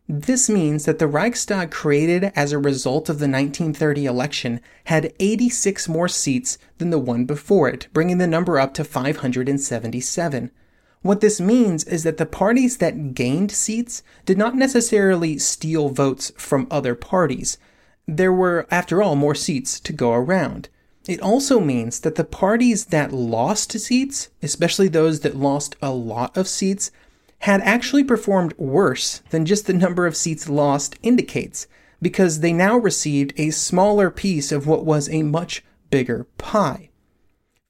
This 0.09 0.49
means 0.49 0.83
that 0.83 0.99
the 0.99 1.07
Reichstag 1.07 1.71
created 1.71 2.33
as 2.35 2.51
a 2.51 2.57
result 2.57 3.07
of 3.07 3.19
the 3.19 3.29
1930 3.29 4.05
election 4.05 4.59
had 4.83 5.13
86 5.17 5.87
more 5.87 6.09
seats 6.09 6.57
than 6.79 6.89
the 6.89 6.99
one 6.99 7.23
before 7.23 7.69
it, 7.69 7.87
bringing 7.93 8.17
the 8.17 8.27
number 8.27 8.59
up 8.59 8.73
to 8.73 8.83
577. 8.83 10.51
What 11.03 11.21
this 11.21 11.39
means 11.39 11.85
is 11.85 12.03
that 12.03 12.17
the 12.17 12.25
parties 12.25 12.77
that 12.77 13.13
gained 13.13 13.53
seats 13.53 14.03
did 14.25 14.37
not 14.37 14.55
necessarily 14.55 15.37
steal 15.37 15.87
votes 15.87 16.33
from 16.35 16.67
other 16.69 16.95
parties. 16.95 17.57
There 18.07 18.33
were, 18.33 18.67
after 18.69 19.01
all, 19.01 19.15
more 19.15 19.35
seats 19.35 19.79
to 19.79 19.93
go 19.93 20.13
around. 20.13 20.69
It 21.07 21.21
also 21.21 21.59
means 21.59 21.99
that 22.01 22.15
the 22.15 22.23
parties 22.23 22.85
that 22.85 23.11
lost 23.11 23.71
seats, 23.79 24.29
especially 24.41 24.87
those 24.87 25.21
that 25.21 25.35
lost 25.35 25.75
a 25.81 25.91
lot 25.91 26.37
of 26.37 26.47
seats, 26.47 26.91
had 27.39 27.61
actually 27.61 28.03
performed 28.03 28.53
worse 28.57 29.21
than 29.29 29.45
just 29.45 29.67
the 29.67 29.73
number 29.73 30.07
of 30.07 30.15
seats 30.15 30.47
lost 30.47 30.95
indicates, 31.03 31.67
because 32.01 32.39
they 32.39 32.53
now 32.53 32.77
received 32.77 33.33
a 33.35 33.49
smaller 33.49 34.09
piece 34.09 34.51
of 34.51 34.65
what 34.65 34.85
was 34.85 35.09
a 35.09 35.23
much 35.23 35.63
bigger 35.89 36.25
pie. 36.37 36.89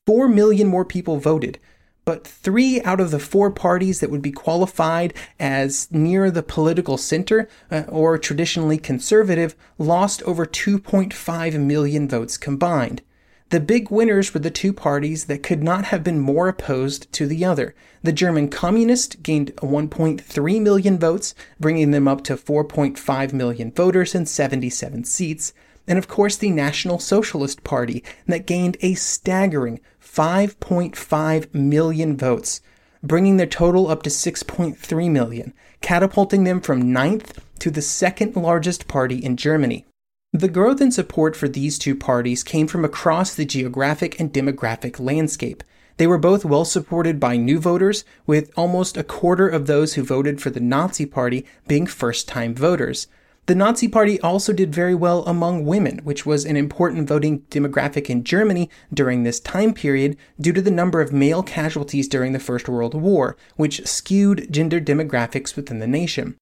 Four 0.06 0.28
million 0.28 0.68
more 0.68 0.86
people 0.86 1.18
voted, 1.18 1.60
but 2.06 2.28
three 2.28 2.82
out 2.82 3.00
of 3.00 3.12
the 3.12 3.20
four 3.20 3.50
parties 3.50 4.00
that 4.00 4.10
would 4.10 4.22
be 4.22 4.32
qualified 4.32 5.14
as 5.40 5.88
near 5.92 6.30
the 6.30 6.44
political 6.44 6.98
center 6.98 7.48
uh, 7.72 7.84
or 7.88 8.18
traditionally 8.18 8.78
conservative 8.78 9.56
lost 9.78 10.22
over 10.24 10.46
2.5 10.46 11.60
million 11.60 12.08
votes 12.08 12.38
combined. 12.38 13.02
The 13.50 13.60
big 13.60 13.92
winners 13.92 14.34
were 14.34 14.40
the 14.40 14.50
two 14.50 14.74
parties 14.74 15.26
that 15.26 15.44
could 15.44 15.62
not 15.62 15.86
have 15.86 16.04
been 16.04 16.20
more 16.20 16.48
opposed 16.48 17.12
to 17.14 17.28
the 17.28 17.46
other. 17.46 17.76
The 18.02 18.12
German 18.12 18.50
Communist 18.50 19.22
gained 19.22 19.56
1.3 19.58 20.62
million 20.62 20.98
votes, 20.98 21.36
bringing 21.60 21.92
them 21.92 22.08
up 22.08 22.24
to 22.24 22.36
4.5 22.36 23.32
million 23.32 23.72
voters 23.72 24.16
and 24.16 24.28
77 24.28 25.04
seats. 25.04 25.54
And 25.88 26.00
of 26.00 26.08
course, 26.08 26.36
the 26.36 26.50
National 26.50 26.98
Socialist 26.98 27.64
Party 27.64 28.04
that 28.26 28.48
gained 28.48 28.78
a 28.82 28.96
staggering 28.96 29.80
5.5 30.14 31.54
million 31.56 32.16
votes, 32.16 32.62
bringing 33.02 33.38
their 33.38 33.48
total 33.48 33.88
up 33.88 34.04
to 34.04 34.12
6.3 34.12 35.10
million, 35.10 35.54
catapulting 35.82 36.44
them 36.44 36.62
from 36.62 36.94
ninth 36.94 37.44
to 37.58 37.72
the 37.72 37.82
second 37.82 38.36
largest 38.36 38.88
party 38.88 39.18
in 39.18 39.36
Germany. 39.36 39.86
The 40.32 40.48
growth 40.48 40.82
in 40.82 40.92
support 40.92 41.36
for 41.36 41.48
these 41.48 41.80
two 41.80 41.96
parties 41.96 42.44
came 42.44 42.68
from 42.68 42.86
across 42.86 43.34
the 43.34 43.46
geographic 43.46 44.20
and 44.20 44.32
demographic 44.32 45.00
landscape. 45.00 45.64
They 45.98 46.06
were 46.06 46.20
both 46.20 46.46
well 46.46 46.66
supported 46.66 47.20
by 47.20 47.38
new 47.38 47.60
voters, 47.60 48.06
with 48.28 48.52
almost 48.56 48.98
a 48.98 49.04
quarter 49.04 49.48
of 49.48 49.66
those 49.66 49.96
who 49.96 50.04
voted 50.04 50.42
for 50.42 50.52
the 50.52 50.60
Nazi 50.60 51.08
Party 51.08 51.46
being 51.68 51.88
first 51.88 52.28
time 52.28 52.54
voters. 52.54 53.08
The 53.46 53.56
Nazi 53.56 53.90
Party 53.90 54.22
also 54.22 54.54
did 54.54 54.74
very 54.74 54.96
well 54.96 55.26
among 55.26 55.66
women, 55.66 56.00
which 56.06 56.26
was 56.26 56.46
an 56.46 56.56
important 56.56 57.10
voting 57.10 57.42
demographic 57.52 58.10
in 58.10 58.24
Germany 58.24 58.70
during 58.94 59.24
this 59.24 59.42
time 59.42 59.74
period 59.74 60.16
due 60.40 60.54
to 60.54 60.62
the 60.62 60.72
number 60.72 61.02
of 61.02 61.12
male 61.12 61.44
casualties 61.44 62.08
during 62.08 62.32
the 62.32 62.40
First 62.40 62.70
World 62.70 62.94
War, 62.94 63.36
which 63.58 63.86
skewed 63.86 64.50
gender 64.50 64.80
demographics 64.80 65.58
within 65.58 65.80
the 65.80 65.88
nation. 65.88 66.38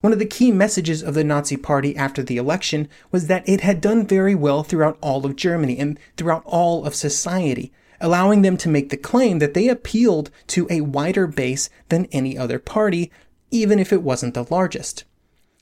One 0.00 0.12
of 0.12 0.18
the 0.18 0.26
key 0.26 0.50
messages 0.50 1.04
of 1.04 1.14
the 1.14 1.22
Nazi 1.22 1.56
Party 1.56 1.96
after 1.96 2.20
the 2.20 2.36
election 2.36 2.88
was 3.12 3.28
that 3.28 3.48
it 3.48 3.60
had 3.60 3.80
done 3.80 4.04
very 4.04 4.34
well 4.34 4.64
throughout 4.64 4.98
all 5.00 5.24
of 5.24 5.36
Germany 5.36 5.78
and 5.78 6.00
throughout 6.16 6.42
all 6.44 6.84
of 6.84 6.96
society, 6.96 7.72
allowing 8.00 8.42
them 8.42 8.56
to 8.56 8.68
make 8.68 8.88
the 8.88 8.96
claim 8.96 9.38
that 9.38 9.54
they 9.54 9.68
appealed 9.68 10.32
to 10.48 10.66
a 10.68 10.80
wider 10.80 11.28
base 11.28 11.70
than 11.90 12.06
any 12.06 12.36
other 12.36 12.58
party, 12.58 13.12
even 13.52 13.78
if 13.78 13.92
it 13.92 14.02
wasn't 14.02 14.34
the 14.34 14.48
largest. 14.50 15.04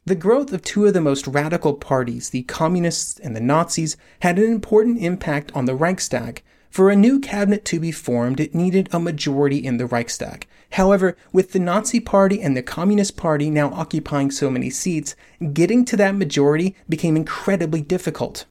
The 0.09 0.15
growth 0.15 0.55
of 0.55 0.62
two 0.62 0.87
of 0.87 0.95
the 0.95 1.03
most 1.03 1.27
radical 1.27 1.75
parties, 1.75 2.31
the 2.31 2.45
Communists 2.45 3.21
and 3.21 3.37
the 3.37 3.43
Nazis, 3.43 3.99
had 4.21 4.38
an 4.38 4.50
important 4.50 5.03
impact 5.03 5.53
on 5.55 5.67
the 5.67 5.75
Reichstag. 5.75 6.43
For 6.71 6.88
a 6.88 6.97
new 6.97 7.21
cabinet 7.21 7.67
to 7.67 7.79
be 7.79 7.93
formed, 7.93 8.41
it 8.41 8.55
needed 8.55 8.88
a 8.91 8.99
majority 8.99 9.59
in 9.59 9.77
the 9.77 9.85
Reichstag. 9.85 10.47
However, 10.73 11.15
with 11.31 11.53
the 11.53 11.59
Nazi 11.59 12.00
Party 12.00 12.41
and 12.41 12.57
the 12.57 12.62
Communist 12.62 13.19
Party 13.19 13.50
now 13.50 13.71
occupying 13.75 14.31
so 14.31 14.49
many 14.49 14.71
seats, 14.71 15.15
getting 15.53 15.85
to 15.85 15.97
that 15.99 16.17
majority 16.17 16.75
became 16.88 17.15
incredibly 17.15 17.83
difficult. 17.83 18.47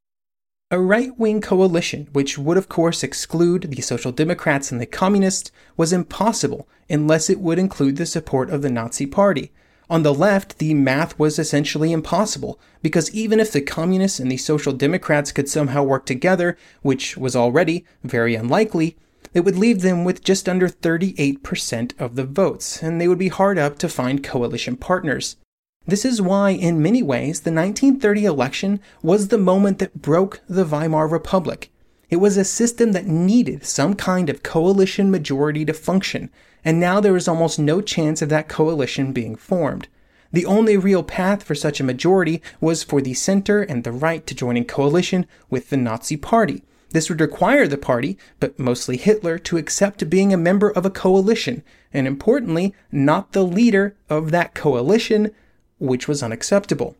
A 0.70 0.80
right 0.80 1.18
wing 1.18 1.42
coalition, 1.42 2.08
which 2.14 2.38
would 2.38 2.58
of 2.58 2.70
course 2.70 3.02
exclude 3.02 3.64
the 3.64 3.82
Social 3.82 4.12
Democrats 4.12 4.72
and 4.72 4.80
the 4.80 4.86
Communists, 4.86 5.52
was 5.76 5.92
impossible 5.92 6.68
unless 6.88 7.32
it 7.32 7.40
would 7.40 7.58
include 7.58 7.96
the 7.96 8.06
support 8.06 8.52
of 8.52 8.62
the 8.62 8.70
Nazi 8.70 9.08
Party. 9.08 9.52
On 9.90 10.04
the 10.04 10.14
left, 10.14 10.58
the 10.60 10.74
math 10.74 11.18
was 11.18 11.40
essentially 11.40 11.94
impossible, 11.94 12.60
because 12.82 13.10
even 13.12 13.40
if 13.40 13.54
the 13.54 13.62
Communists 13.62 14.20
and 14.20 14.30
the 14.30 14.38
Social 14.38 14.74
Democrats 14.74 15.32
could 15.32 15.48
somehow 15.48 15.82
work 15.84 16.06
together, 16.06 16.58
which 16.82 17.16
was 17.16 17.36
already 17.38 17.86
very 18.04 18.36
unlikely, 18.36 18.98
it 19.34 19.42
would 19.42 19.58
leave 19.58 19.82
them 19.82 20.04
with 20.04 20.24
just 20.24 20.50
under 20.50 20.68
38% 20.68 21.94
of 22.00 22.16
the 22.16 22.26
votes, 22.26 22.84
and 22.84 23.00
they 23.00 23.08
would 23.08 23.18
be 23.18 23.30
hard 23.30 23.58
up 23.58 23.78
to 23.80 23.88
find 23.88 24.24
coalition 24.24 24.76
partners. 24.76 25.38
This 25.86 26.04
is 26.04 26.22
why, 26.22 26.50
in 26.50 26.82
many 26.82 27.02
ways, 27.02 27.42
the 27.42 27.52
1930 27.52 28.26
election 28.26 28.82
was 29.02 29.30
the 29.30 29.38
moment 29.38 29.80
that 29.80 30.02
broke 30.02 30.42
the 30.50 30.66
Weimar 30.66 31.08
Republic. 31.08 31.72
It 32.10 32.18
was 32.18 32.36
a 32.36 32.44
system 32.44 32.92
that 32.92 33.08
needed 33.08 33.66
some 33.66 33.94
kind 33.94 34.30
of 34.30 34.44
coalition 34.44 35.10
majority 35.10 35.64
to 35.64 35.74
function, 35.74 36.30
and 36.64 36.80
now 36.80 37.00
there 37.00 37.14
was 37.14 37.28
almost 37.28 37.60
no 37.60 37.82
chance 37.82 38.22
of 38.22 38.30
that 38.30 38.50
coalition 38.50 39.14
being 39.14 39.36
formed. 39.36 39.88
The 40.32 40.46
only 40.46 40.76
real 40.78 41.04
path 41.04 41.44
for 41.44 41.56
such 41.56 41.80
a 41.80 41.86
majority 41.86 42.42
was 42.60 42.84
for 42.84 43.02
the 43.02 43.14
center 43.14 43.62
and 43.62 43.84
the 43.84 43.92
right 43.92 44.26
to 44.28 44.36
join 44.36 44.58
in 44.58 44.66
coalition 44.66 45.26
with 45.50 45.70
the 45.70 45.78
Nazi 45.78 46.18
Party. 46.18 46.64
This 46.92 47.10
would 47.10 47.22
require 47.22 47.68
the 47.68 47.78
party, 47.78 48.18
but 48.40 48.58
mostly 48.58 48.98
Hitler, 48.98 49.38
to 49.40 49.58
accept 49.58 50.10
being 50.10 50.34
a 50.34 50.38
member 50.38 50.70
of 50.70 50.86
a 50.86 50.90
coalition, 50.90 51.64
and 51.94 52.08
importantly, 52.08 52.74
not 52.92 53.34
the 53.34 53.44
leader 53.44 53.96
of 54.10 54.32
that 54.32 54.54
coalition, 54.54 55.32
which 55.80 56.08
was 56.08 56.24
unacceptable. 56.24 56.96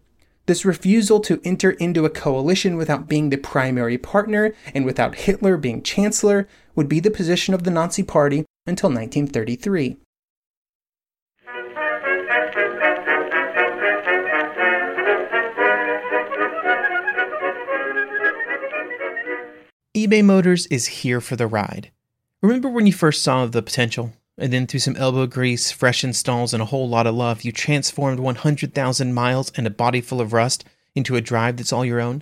This 0.46 0.66
refusal 0.66 1.20
to 1.22 1.42
enter 1.44 1.72
into 1.72 2.06
a 2.06 2.10
coalition 2.10 2.78
without 2.78 3.08
being 3.08 3.30
the 3.30 3.38
primary 3.38 3.98
partner 3.98 4.54
and 4.74 4.86
without 4.86 5.16
Hitler 5.16 5.58
being 5.58 5.84
chancellor 5.84 6.48
would 6.78 6.88
be 6.88 7.02
the 7.02 7.12
position 7.12 7.54
of 7.54 7.64
the 7.64 7.72
Nazi 7.72 8.04
Party 8.04 8.46
until 8.68 8.90
1933. 8.90 9.98
eBay 19.98 20.24
Motors 20.24 20.68
is 20.68 20.86
here 20.86 21.20
for 21.20 21.36
the 21.36 21.48
ride. 21.48 21.90
Remember 22.44 22.70
when 22.70 22.86
you 22.86 22.94
first 22.94 23.24
saw 23.24 23.48
the 23.48 23.64
potential? 23.64 24.14
And 24.38 24.54
then 24.54 24.68
through 24.68 24.82
some 24.82 24.96
elbow 24.96 25.26
grease, 25.26 25.72
fresh 25.72 26.04
installs, 26.04 26.54
and 26.54 26.62
a 26.62 26.68
whole 26.68 26.88
lot 26.88 27.08
of 27.08 27.16
love, 27.16 27.42
you 27.42 27.52
transformed 27.52 28.20
100,000 28.20 29.14
miles 29.14 29.52
and 29.58 29.66
a 29.66 29.72
body 29.72 30.00
full 30.00 30.22
of 30.22 30.34
rust 30.34 30.64
into 30.94 31.16
a 31.16 31.22
drive 31.22 31.58
that's 31.58 31.74
all 31.74 31.84
your 31.84 32.00
own? 32.00 32.22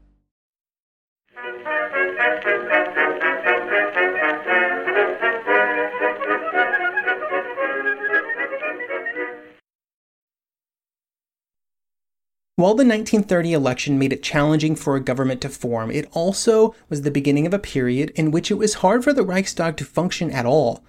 While 12.57 12.75
the 12.75 12.85
1930 12.85 13.53
election 13.53 13.97
made 13.97 14.13
it 14.13 14.21
challenging 14.21 14.75
for 14.75 14.95
a 14.95 15.01
government 15.01 15.41
to 15.41 15.49
form, 15.49 15.89
it 15.89 16.07
also 16.11 16.75
was 16.89 17.01
the 17.01 17.09
beginning 17.09 17.47
of 17.47 17.53
a 17.53 17.59
period 17.59 18.11
in 18.15 18.29
which 18.29 18.51
it 18.51 18.55
was 18.55 18.75
hard 18.75 19.03
for 19.03 19.13
the 19.13 19.23
Reichstag 19.23 19.77
to 19.77 19.85
function 19.85 20.29
at 20.31 20.45
all. 20.45 20.83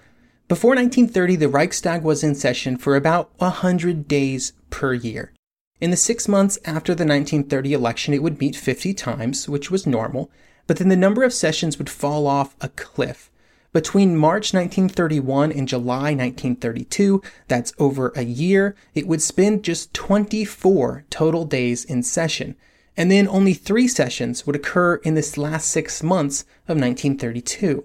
Before 0.48 0.74
1930, 0.74 1.36
the 1.36 1.48
Reichstag 1.48 2.02
was 2.02 2.22
in 2.22 2.34
session 2.34 2.76
for 2.76 2.94
about 2.94 3.30
100 3.38 4.06
days 4.06 4.52
per 4.70 4.92
year. 4.92 5.32
In 5.80 5.90
the 5.90 5.96
six 5.96 6.28
months 6.28 6.58
after 6.64 6.94
the 6.94 7.06
1930 7.06 7.72
election, 7.72 8.12
it 8.12 8.22
would 8.22 8.38
meet 8.38 8.54
50 8.54 8.92
times, 8.94 9.48
which 9.48 9.70
was 9.70 9.86
normal, 9.86 10.30
but 10.66 10.76
then 10.76 10.88
the 10.88 10.96
number 10.96 11.24
of 11.24 11.32
sessions 11.32 11.78
would 11.78 11.90
fall 11.90 12.26
off 12.26 12.54
a 12.60 12.68
cliff. 12.68 13.31
Between 13.72 14.18
March 14.18 14.52
1931 14.52 15.50
and 15.50 15.66
July 15.66 16.14
1932, 16.14 17.22
that's 17.48 17.72
over 17.78 18.12
a 18.14 18.22
year, 18.22 18.76
it 18.94 19.06
would 19.06 19.22
spend 19.22 19.64
just 19.64 19.94
24 19.94 21.06
total 21.08 21.46
days 21.46 21.82
in 21.82 22.02
session. 22.02 22.54
And 22.98 23.10
then 23.10 23.26
only 23.26 23.54
three 23.54 23.88
sessions 23.88 24.46
would 24.46 24.56
occur 24.56 24.96
in 24.96 25.14
this 25.14 25.38
last 25.38 25.70
six 25.70 26.02
months 26.02 26.42
of 26.68 26.76
1932. 26.76 27.84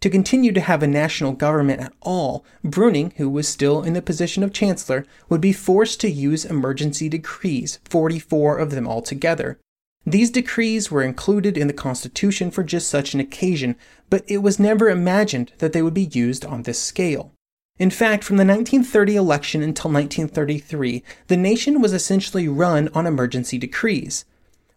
To 0.00 0.08
continue 0.08 0.52
to 0.52 0.60
have 0.62 0.82
a 0.82 0.86
national 0.86 1.32
government 1.32 1.82
at 1.82 1.92
all, 2.00 2.42
Brüning, 2.64 3.12
who 3.16 3.28
was 3.28 3.46
still 3.46 3.82
in 3.82 3.92
the 3.92 4.00
position 4.00 4.42
of 4.42 4.54
chancellor, 4.54 5.04
would 5.28 5.42
be 5.42 5.52
forced 5.52 6.00
to 6.00 6.10
use 6.10 6.46
emergency 6.46 7.10
decrees, 7.10 7.78
44 7.84 8.56
of 8.56 8.70
them 8.70 8.88
altogether. 8.88 9.58
These 10.06 10.30
decrees 10.30 10.90
were 10.90 11.02
included 11.02 11.58
in 11.58 11.66
the 11.66 11.74
Constitution 11.74 12.50
for 12.50 12.64
just 12.64 12.88
such 12.88 13.12
an 13.12 13.20
occasion, 13.20 13.76
but 14.08 14.24
it 14.26 14.38
was 14.38 14.58
never 14.58 14.88
imagined 14.88 15.52
that 15.58 15.74
they 15.74 15.82
would 15.82 15.92
be 15.92 16.10
used 16.12 16.44
on 16.44 16.62
this 16.62 16.80
scale. 16.80 17.32
In 17.78 17.90
fact, 17.90 18.24
from 18.24 18.36
the 18.36 18.44
1930 18.44 19.16
election 19.16 19.62
until 19.62 19.90
1933, 19.90 21.02
the 21.28 21.36
nation 21.36 21.80
was 21.80 21.92
essentially 21.92 22.48
run 22.48 22.88
on 22.94 23.06
emergency 23.06 23.58
decrees. 23.58 24.24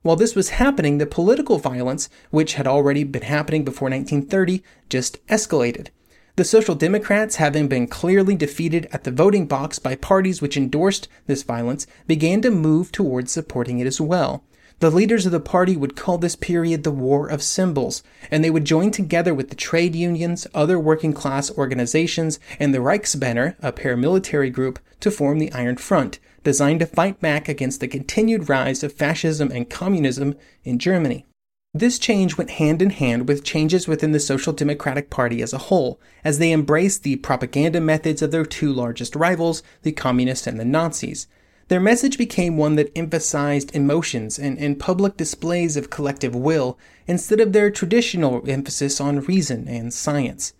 While 0.01 0.17
this 0.17 0.35
was 0.35 0.49
happening, 0.49 0.97
the 0.97 1.05
political 1.05 1.57
violence, 1.57 2.09
which 2.29 2.55
had 2.55 2.67
already 2.67 3.05
been 3.05 3.23
happening 3.23 3.63
before 3.63 3.89
1930, 3.89 4.61
just 4.89 5.25
escalated. 5.27 5.87
The 6.35 6.43
Social 6.43 6.75
Democrats, 6.75 7.37
having 7.37 7.69
been 7.69 7.87
clearly 7.87 8.35
defeated 8.35 8.89
at 8.91 9.05
the 9.05 9.11
voting 9.11 9.45
box 9.45 9.79
by 9.79 9.95
parties 9.95 10.41
which 10.41 10.57
endorsed 10.57 11.07
this 11.27 11.43
violence, 11.43 11.87
began 12.07 12.41
to 12.41 12.51
move 12.51 12.91
towards 12.91 13.31
supporting 13.31 13.79
it 13.79 13.87
as 13.87 14.01
well. 14.01 14.43
The 14.83 14.91
leaders 14.91 15.25
of 15.25 15.31
the 15.31 15.39
party 15.39 15.77
would 15.77 15.95
call 15.95 16.17
this 16.17 16.35
period 16.35 16.83
the 16.83 16.91
War 16.91 17.29
of 17.29 17.41
Symbols, 17.41 18.03
and 18.29 18.43
they 18.43 18.49
would 18.49 18.65
join 18.65 18.91
together 18.91 19.33
with 19.33 19.47
the 19.47 19.55
trade 19.55 19.95
unions, 19.95 20.45
other 20.53 20.77
working 20.77 21.13
class 21.13 21.49
organizations, 21.51 22.37
and 22.59 22.73
the 22.73 22.79
Reichsbanner, 22.79 23.55
a 23.61 23.71
paramilitary 23.71 24.51
group, 24.51 24.79
to 24.99 25.09
form 25.09 25.39
the 25.39 25.53
Iron 25.53 25.77
Front, 25.77 26.19
designed 26.43 26.81
to 26.81 26.85
fight 26.85 27.21
back 27.21 27.47
against 27.47 27.79
the 27.79 27.87
continued 27.87 28.49
rise 28.49 28.83
of 28.83 28.91
fascism 28.91 29.51
and 29.53 29.69
communism 29.69 30.35
in 30.65 30.79
Germany. 30.79 31.25
This 31.73 31.97
change 31.97 32.37
went 32.37 32.49
hand 32.49 32.81
in 32.81 32.89
hand 32.89 33.29
with 33.29 33.45
changes 33.45 33.87
within 33.87 34.11
the 34.11 34.19
Social 34.19 34.51
Democratic 34.51 35.09
Party 35.09 35.41
as 35.41 35.53
a 35.53 35.59
whole, 35.69 35.97
as 36.25 36.39
they 36.39 36.51
embraced 36.51 37.03
the 37.03 37.15
propaganda 37.15 37.79
methods 37.79 38.21
of 38.21 38.31
their 38.31 38.45
two 38.45 38.73
largest 38.73 39.15
rivals, 39.15 39.63
the 39.83 39.93
Communists 39.93 40.45
and 40.45 40.59
the 40.59 40.65
Nazis. 40.65 41.25
Their 41.69 41.79
message 41.79 42.17
became 42.17 42.57
one 42.57 42.75
that 42.75 42.91
emphasized 42.95 43.73
emotions 43.75 44.37
and, 44.37 44.57
and 44.57 44.79
public 44.79 45.15
displays 45.15 45.77
of 45.77 45.89
collective 45.89 46.35
will 46.35 46.77
instead 47.07 47.39
of 47.39 47.53
their 47.53 47.71
traditional 47.71 48.43
emphasis 48.49 48.99
on 48.99 49.21
reason 49.21 49.67
and 49.67 49.93
science. 49.93 50.53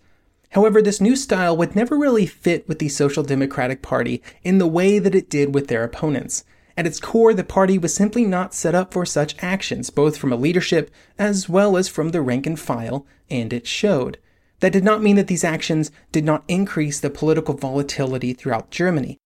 However, 0.50 0.80
this 0.80 1.00
new 1.00 1.16
style 1.16 1.56
would 1.56 1.76
never 1.76 1.98
really 1.98 2.26
fit 2.26 2.66
with 2.68 2.78
the 2.78 2.88
Social 2.88 3.22
Democratic 3.22 3.82
Party 3.82 4.22
in 4.42 4.58
the 4.58 4.66
way 4.66 4.98
that 4.98 5.14
it 5.14 5.28
did 5.28 5.54
with 5.54 5.66
their 5.66 5.84
opponents. 5.84 6.44
At 6.76 6.86
its 6.86 7.00
core, 7.00 7.34
the 7.34 7.44
party 7.44 7.76
was 7.76 7.92
simply 7.92 8.24
not 8.24 8.54
set 8.54 8.74
up 8.74 8.92
for 8.92 9.04
such 9.04 9.36
actions, 9.40 9.90
both 9.90 10.16
from 10.16 10.32
a 10.32 10.36
leadership 10.36 10.90
as 11.18 11.48
well 11.48 11.76
as 11.76 11.88
from 11.88 12.10
the 12.10 12.22
rank 12.22 12.46
and 12.46 12.58
file, 12.58 13.06
and 13.28 13.52
it 13.52 13.66
showed. 13.66 14.18
That 14.60 14.72
did 14.72 14.84
not 14.84 15.02
mean 15.02 15.16
that 15.16 15.26
these 15.26 15.44
actions 15.44 15.90
did 16.12 16.24
not 16.24 16.44
increase 16.48 16.98
the 16.98 17.10
political 17.10 17.54
volatility 17.54 18.32
throughout 18.32 18.70
Germany. 18.70 19.18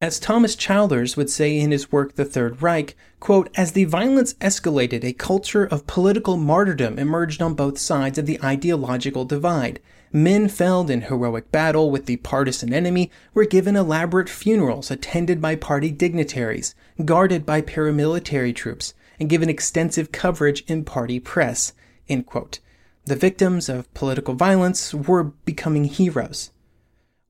As 0.00 0.20
Thomas 0.20 0.54
Childers 0.54 1.16
would 1.16 1.28
say 1.28 1.58
in 1.58 1.72
his 1.72 1.90
work 1.90 2.14
The 2.14 2.24
Third 2.24 2.62
Reich, 2.62 2.96
quote, 3.18 3.50
as 3.56 3.72
the 3.72 3.82
violence 3.82 4.34
escalated, 4.34 5.02
a 5.02 5.12
culture 5.12 5.64
of 5.64 5.88
political 5.88 6.36
martyrdom 6.36 7.00
emerged 7.00 7.42
on 7.42 7.54
both 7.54 7.78
sides 7.78 8.16
of 8.16 8.24
the 8.24 8.40
ideological 8.40 9.24
divide. 9.24 9.80
Men 10.12 10.46
felled 10.46 10.88
in 10.88 11.00
heroic 11.00 11.50
battle 11.50 11.90
with 11.90 12.06
the 12.06 12.18
partisan 12.18 12.72
enemy 12.72 13.10
were 13.34 13.44
given 13.44 13.74
elaborate 13.74 14.28
funerals 14.28 14.88
attended 14.88 15.42
by 15.42 15.56
party 15.56 15.90
dignitaries, 15.90 16.76
guarded 17.04 17.44
by 17.44 17.60
paramilitary 17.60 18.54
troops, 18.54 18.94
and 19.18 19.28
given 19.28 19.48
extensive 19.48 20.12
coverage 20.12 20.62
in 20.68 20.84
party 20.84 21.18
press. 21.18 21.72
The 22.06 23.16
victims 23.16 23.68
of 23.68 23.92
political 23.94 24.34
violence 24.34 24.94
were 24.94 25.24
becoming 25.24 25.86
heroes. 25.86 26.52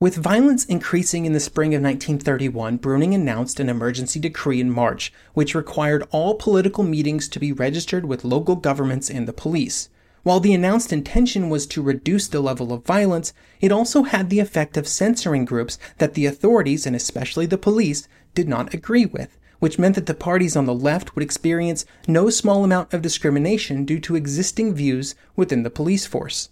With 0.00 0.14
violence 0.14 0.64
increasing 0.64 1.26
in 1.26 1.32
the 1.32 1.40
spring 1.40 1.74
of 1.74 1.82
1931, 1.82 2.78
Brüning 2.78 3.16
announced 3.16 3.58
an 3.58 3.68
emergency 3.68 4.20
decree 4.20 4.60
in 4.60 4.70
March, 4.70 5.12
which 5.34 5.56
required 5.56 6.06
all 6.12 6.36
political 6.36 6.84
meetings 6.84 7.26
to 7.30 7.40
be 7.40 7.50
registered 7.50 8.04
with 8.04 8.24
local 8.24 8.54
governments 8.54 9.10
and 9.10 9.26
the 9.26 9.32
police. 9.32 9.88
While 10.22 10.38
the 10.38 10.54
announced 10.54 10.92
intention 10.92 11.48
was 11.48 11.66
to 11.66 11.82
reduce 11.82 12.28
the 12.28 12.40
level 12.40 12.72
of 12.72 12.86
violence, 12.86 13.32
it 13.60 13.72
also 13.72 14.04
had 14.04 14.30
the 14.30 14.38
effect 14.38 14.76
of 14.76 14.86
censoring 14.86 15.44
groups 15.44 15.80
that 15.96 16.14
the 16.14 16.26
authorities, 16.26 16.86
and 16.86 16.94
especially 16.94 17.46
the 17.46 17.58
police, 17.58 18.06
did 18.36 18.48
not 18.48 18.72
agree 18.72 19.06
with, 19.06 19.36
which 19.58 19.80
meant 19.80 19.96
that 19.96 20.06
the 20.06 20.14
parties 20.14 20.54
on 20.54 20.66
the 20.66 20.72
left 20.72 21.16
would 21.16 21.24
experience 21.24 21.84
no 22.06 22.30
small 22.30 22.62
amount 22.62 22.94
of 22.94 23.02
discrimination 23.02 23.84
due 23.84 23.98
to 23.98 24.14
existing 24.14 24.76
views 24.76 25.16
within 25.34 25.64
the 25.64 25.70
police 25.70 26.06
force. 26.06 26.50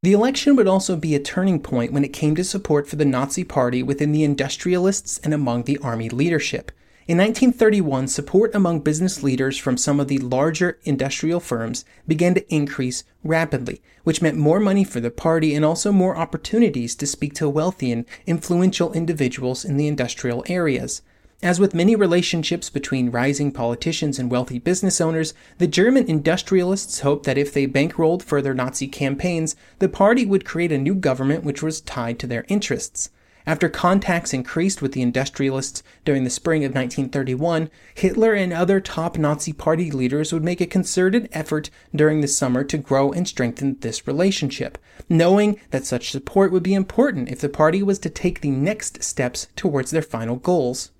The 0.00 0.12
election 0.12 0.54
would 0.54 0.68
also 0.68 0.94
be 0.94 1.16
a 1.16 1.20
turning 1.20 1.58
point 1.58 1.92
when 1.92 2.04
it 2.04 2.12
came 2.12 2.36
to 2.36 2.44
support 2.44 2.86
for 2.86 2.94
the 2.94 3.04
Nazi 3.04 3.42
Party 3.42 3.82
within 3.82 4.12
the 4.12 4.22
industrialists 4.22 5.18
and 5.24 5.34
among 5.34 5.64
the 5.64 5.78
army 5.78 6.08
leadership. 6.08 6.70
In 7.08 7.18
1931, 7.18 8.06
support 8.06 8.54
among 8.54 8.80
business 8.80 9.24
leaders 9.24 9.58
from 9.58 9.76
some 9.76 9.98
of 9.98 10.06
the 10.06 10.18
larger 10.18 10.78
industrial 10.84 11.40
firms 11.40 11.84
began 12.06 12.34
to 12.34 12.54
increase 12.54 13.02
rapidly, 13.24 13.82
which 14.04 14.22
meant 14.22 14.36
more 14.36 14.60
money 14.60 14.84
for 14.84 15.00
the 15.00 15.10
party 15.10 15.52
and 15.52 15.64
also 15.64 15.90
more 15.90 16.16
opportunities 16.16 16.94
to 16.94 17.04
speak 17.04 17.34
to 17.34 17.48
wealthy 17.48 17.90
and 17.90 18.04
influential 18.24 18.92
individuals 18.92 19.64
in 19.64 19.78
the 19.78 19.88
industrial 19.88 20.44
areas. 20.46 21.02
As 21.40 21.60
with 21.60 21.72
many 21.72 21.94
relationships 21.94 22.68
between 22.68 23.12
rising 23.12 23.52
politicians 23.52 24.18
and 24.18 24.28
wealthy 24.28 24.58
business 24.58 25.00
owners, 25.00 25.34
the 25.58 25.68
German 25.68 26.08
industrialists 26.08 27.00
hoped 27.00 27.26
that 27.26 27.38
if 27.38 27.52
they 27.52 27.64
bankrolled 27.64 28.22
further 28.22 28.54
Nazi 28.54 28.88
campaigns, 28.88 29.54
the 29.78 29.88
party 29.88 30.26
would 30.26 30.44
create 30.44 30.72
a 30.72 30.78
new 30.78 30.96
government 30.96 31.44
which 31.44 31.62
was 31.62 31.80
tied 31.80 32.18
to 32.18 32.26
their 32.26 32.44
interests. 32.48 33.10
After 33.46 33.68
contacts 33.68 34.34
increased 34.34 34.82
with 34.82 34.94
the 34.94 35.00
industrialists 35.00 35.84
during 36.04 36.24
the 36.24 36.28
spring 36.28 36.64
of 36.64 36.74
1931, 36.74 37.70
Hitler 37.94 38.34
and 38.34 38.52
other 38.52 38.80
top 38.80 39.16
Nazi 39.16 39.52
party 39.52 39.92
leaders 39.92 40.32
would 40.32 40.42
make 40.42 40.60
a 40.60 40.66
concerted 40.66 41.28
effort 41.30 41.70
during 41.94 42.20
the 42.20 42.26
summer 42.26 42.64
to 42.64 42.78
grow 42.78 43.12
and 43.12 43.28
strengthen 43.28 43.78
this 43.78 44.08
relationship, 44.08 44.76
knowing 45.08 45.60
that 45.70 45.86
such 45.86 46.10
support 46.10 46.50
would 46.50 46.64
be 46.64 46.74
important 46.74 47.30
if 47.30 47.40
the 47.40 47.48
party 47.48 47.80
was 47.80 48.00
to 48.00 48.10
take 48.10 48.40
the 48.40 48.50
next 48.50 49.04
steps 49.04 49.46
towards 49.54 49.92
their 49.92 50.02
final 50.02 50.34
goals. 50.34 50.90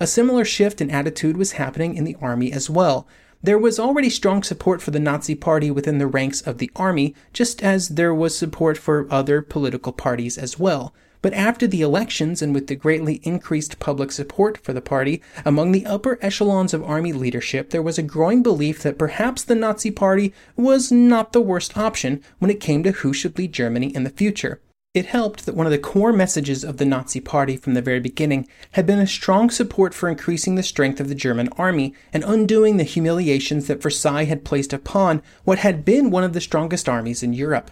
A 0.00 0.06
similar 0.06 0.44
shift 0.44 0.80
in 0.80 0.90
attitude 0.90 1.36
was 1.36 1.52
happening 1.52 1.96
in 1.96 2.04
the 2.04 2.16
army 2.20 2.52
as 2.52 2.70
well. 2.70 3.08
There 3.42 3.58
was 3.58 3.80
already 3.80 4.10
strong 4.10 4.44
support 4.44 4.80
for 4.80 4.92
the 4.92 5.00
Nazi 5.00 5.34
Party 5.34 5.72
within 5.72 5.98
the 5.98 6.06
ranks 6.06 6.40
of 6.40 6.58
the 6.58 6.70
army, 6.76 7.16
just 7.32 7.64
as 7.64 7.88
there 7.88 8.14
was 8.14 8.38
support 8.38 8.78
for 8.78 9.08
other 9.10 9.42
political 9.42 9.92
parties 9.92 10.38
as 10.38 10.56
well. 10.56 10.94
But 11.20 11.34
after 11.34 11.66
the 11.66 11.82
elections 11.82 12.42
and 12.42 12.54
with 12.54 12.68
the 12.68 12.76
greatly 12.76 13.20
increased 13.24 13.80
public 13.80 14.12
support 14.12 14.58
for 14.58 14.72
the 14.72 14.80
party 14.80 15.20
among 15.44 15.72
the 15.72 15.84
upper 15.84 16.16
echelons 16.22 16.72
of 16.72 16.84
army 16.84 17.12
leadership, 17.12 17.70
there 17.70 17.82
was 17.82 17.98
a 17.98 18.02
growing 18.04 18.40
belief 18.40 18.84
that 18.84 18.98
perhaps 18.98 19.42
the 19.42 19.56
Nazi 19.56 19.90
Party 19.90 20.32
was 20.54 20.92
not 20.92 21.32
the 21.32 21.40
worst 21.40 21.76
option 21.76 22.22
when 22.38 22.52
it 22.52 22.60
came 22.60 22.84
to 22.84 22.92
who 22.92 23.12
should 23.12 23.36
lead 23.36 23.52
Germany 23.52 23.88
in 23.94 24.04
the 24.04 24.10
future. 24.10 24.60
It 24.94 25.06
helped 25.06 25.44
that 25.44 25.54
one 25.54 25.66
of 25.66 25.72
the 25.72 25.78
core 25.78 26.12
messages 26.12 26.64
of 26.64 26.78
the 26.78 26.86
Nazi 26.86 27.20
Party 27.20 27.56
from 27.56 27.74
the 27.74 27.82
very 27.82 28.00
beginning 28.00 28.48
had 28.72 28.86
been 28.86 28.98
a 28.98 29.06
strong 29.06 29.50
support 29.50 29.92
for 29.92 30.08
increasing 30.08 30.54
the 30.54 30.62
strength 30.62 30.98
of 30.98 31.08
the 31.08 31.14
German 31.14 31.48
army 31.58 31.94
and 32.12 32.24
undoing 32.24 32.78
the 32.78 32.84
humiliations 32.84 33.66
that 33.66 33.82
Versailles 33.82 34.24
had 34.24 34.44
placed 34.44 34.72
upon 34.72 35.22
what 35.44 35.58
had 35.58 35.84
been 35.84 36.10
one 36.10 36.24
of 36.24 36.32
the 36.32 36.40
strongest 36.40 36.88
armies 36.88 37.22
in 37.22 37.34
Europe. 37.34 37.70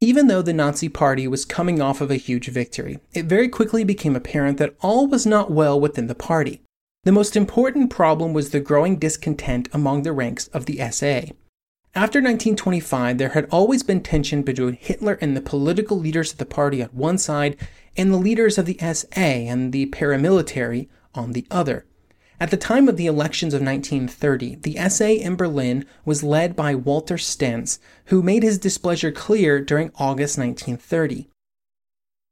Even 0.00 0.28
though 0.28 0.42
the 0.42 0.52
Nazi 0.52 0.88
Party 0.88 1.26
was 1.26 1.44
coming 1.44 1.82
off 1.82 2.00
of 2.00 2.10
a 2.10 2.16
huge 2.16 2.46
victory, 2.48 3.00
it 3.12 3.24
very 3.24 3.48
quickly 3.48 3.82
became 3.82 4.14
apparent 4.14 4.58
that 4.58 4.76
all 4.80 5.08
was 5.08 5.26
not 5.26 5.50
well 5.50 5.78
within 5.78 6.06
the 6.06 6.14
party. 6.14 6.62
The 7.02 7.10
most 7.10 7.36
important 7.36 7.90
problem 7.90 8.32
was 8.32 8.50
the 8.50 8.60
growing 8.60 8.96
discontent 8.96 9.68
among 9.72 10.02
the 10.02 10.12
ranks 10.12 10.46
of 10.48 10.66
the 10.66 10.78
SA. 10.92 11.32
After 11.94 12.18
1925, 12.18 13.18
there 13.18 13.30
had 13.30 13.48
always 13.50 13.82
been 13.82 14.02
tension 14.02 14.42
between 14.42 14.74
Hitler 14.74 15.18
and 15.20 15.36
the 15.36 15.40
political 15.40 15.98
leaders 15.98 16.32
of 16.32 16.38
the 16.38 16.46
party 16.46 16.82
on 16.82 16.90
one 16.90 17.18
side 17.18 17.56
and 17.96 18.12
the 18.12 18.18
leaders 18.18 18.58
of 18.58 18.66
the 18.66 18.78
SA 18.80 19.20
and 19.20 19.72
the 19.72 19.86
paramilitary 19.86 20.88
on 21.14 21.32
the 21.32 21.46
other. 21.50 21.86
At 22.40 22.52
the 22.52 22.56
time 22.56 22.88
of 22.88 22.96
the 22.96 23.06
elections 23.06 23.52
of 23.52 23.62
1930, 23.62 24.56
the 24.56 24.88
SA 24.88 25.06
in 25.06 25.34
Berlin 25.34 25.84
was 26.04 26.22
led 26.22 26.54
by 26.54 26.74
Walter 26.74 27.16
Stenz, 27.16 27.80
who 28.06 28.22
made 28.22 28.44
his 28.44 28.58
displeasure 28.58 29.10
clear 29.10 29.60
during 29.60 29.90
August 29.96 30.38
1930. 30.38 31.28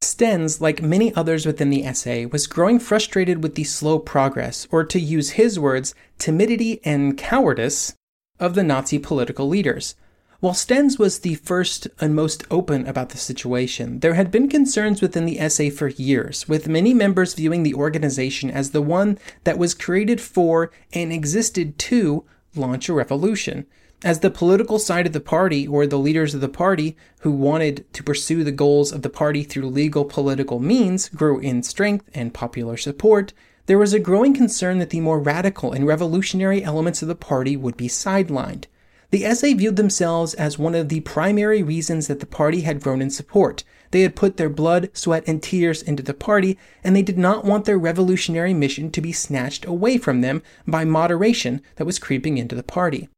Stenz, 0.00 0.60
like 0.60 0.80
many 0.80 1.12
others 1.14 1.44
within 1.44 1.70
the 1.70 1.92
SA, 1.92 2.28
was 2.30 2.46
growing 2.46 2.78
frustrated 2.78 3.42
with 3.42 3.56
the 3.56 3.64
slow 3.64 3.98
progress, 3.98 4.68
or 4.70 4.84
to 4.84 5.00
use 5.00 5.30
his 5.30 5.58
words, 5.58 5.92
timidity 6.18 6.80
and 6.84 7.18
cowardice, 7.18 7.94
of 8.38 8.54
the 8.54 8.62
Nazi 8.62 8.98
political 8.98 9.48
leaders. 9.48 9.94
While 10.40 10.52
Stenz 10.52 10.98
was 10.98 11.20
the 11.20 11.36
first 11.36 11.88
and 11.98 12.14
most 12.14 12.44
open 12.50 12.86
about 12.86 13.08
the 13.08 13.18
situation, 13.18 14.00
there 14.00 14.14
had 14.14 14.30
been 14.30 14.48
concerns 14.48 15.00
within 15.00 15.24
the 15.24 15.48
SA 15.48 15.70
for 15.70 15.88
years, 15.88 16.46
with 16.46 16.68
many 16.68 16.92
members 16.92 17.32
viewing 17.32 17.62
the 17.62 17.74
organization 17.74 18.50
as 18.50 18.70
the 18.70 18.82
one 18.82 19.18
that 19.44 19.58
was 19.58 19.72
created 19.72 20.20
for 20.20 20.70
and 20.92 21.10
existed 21.10 21.78
to 21.78 22.24
launch 22.54 22.88
a 22.88 22.92
revolution. 22.92 23.66
As 24.04 24.20
the 24.20 24.30
political 24.30 24.78
side 24.78 25.06
of 25.06 25.14
the 25.14 25.20
party, 25.20 25.66
or 25.66 25.86
the 25.86 25.98
leaders 25.98 26.34
of 26.34 26.42
the 26.42 26.50
party 26.50 26.98
who 27.20 27.32
wanted 27.32 27.90
to 27.94 28.02
pursue 28.02 28.44
the 28.44 28.52
goals 28.52 28.92
of 28.92 29.00
the 29.00 29.08
party 29.08 29.42
through 29.42 29.68
legal 29.68 30.04
political 30.04 30.60
means, 30.60 31.08
grew 31.08 31.38
in 31.38 31.62
strength 31.62 32.10
and 32.12 32.34
popular 32.34 32.76
support, 32.76 33.32
there 33.66 33.78
was 33.78 33.92
a 33.92 33.98
growing 33.98 34.32
concern 34.32 34.78
that 34.78 34.90
the 34.90 35.00
more 35.00 35.18
radical 35.18 35.72
and 35.72 35.86
revolutionary 35.86 36.62
elements 36.62 37.02
of 37.02 37.08
the 37.08 37.14
party 37.14 37.56
would 37.56 37.76
be 37.76 37.88
sidelined. 37.88 38.64
The 39.10 39.34
SA 39.34 39.54
viewed 39.56 39.76
themselves 39.76 40.34
as 40.34 40.58
one 40.58 40.74
of 40.74 40.88
the 40.88 41.00
primary 41.00 41.62
reasons 41.62 42.06
that 42.06 42.20
the 42.20 42.26
party 42.26 42.62
had 42.62 42.80
grown 42.80 43.00
in 43.00 43.10
support. 43.10 43.62
They 43.92 44.02
had 44.02 44.16
put 44.16 44.36
their 44.36 44.48
blood, 44.48 44.90
sweat, 44.92 45.24
and 45.26 45.42
tears 45.42 45.82
into 45.82 46.02
the 46.02 46.14
party, 46.14 46.58
and 46.82 46.94
they 46.94 47.02
did 47.02 47.18
not 47.18 47.44
want 47.44 47.64
their 47.64 47.78
revolutionary 47.78 48.52
mission 48.52 48.90
to 48.90 49.00
be 49.00 49.12
snatched 49.12 49.64
away 49.64 49.98
from 49.98 50.20
them 50.20 50.42
by 50.66 50.84
moderation 50.84 51.62
that 51.76 51.84
was 51.84 52.00
creeping 52.00 52.36
into 52.36 52.56
the 52.56 52.64
party. 52.64 53.08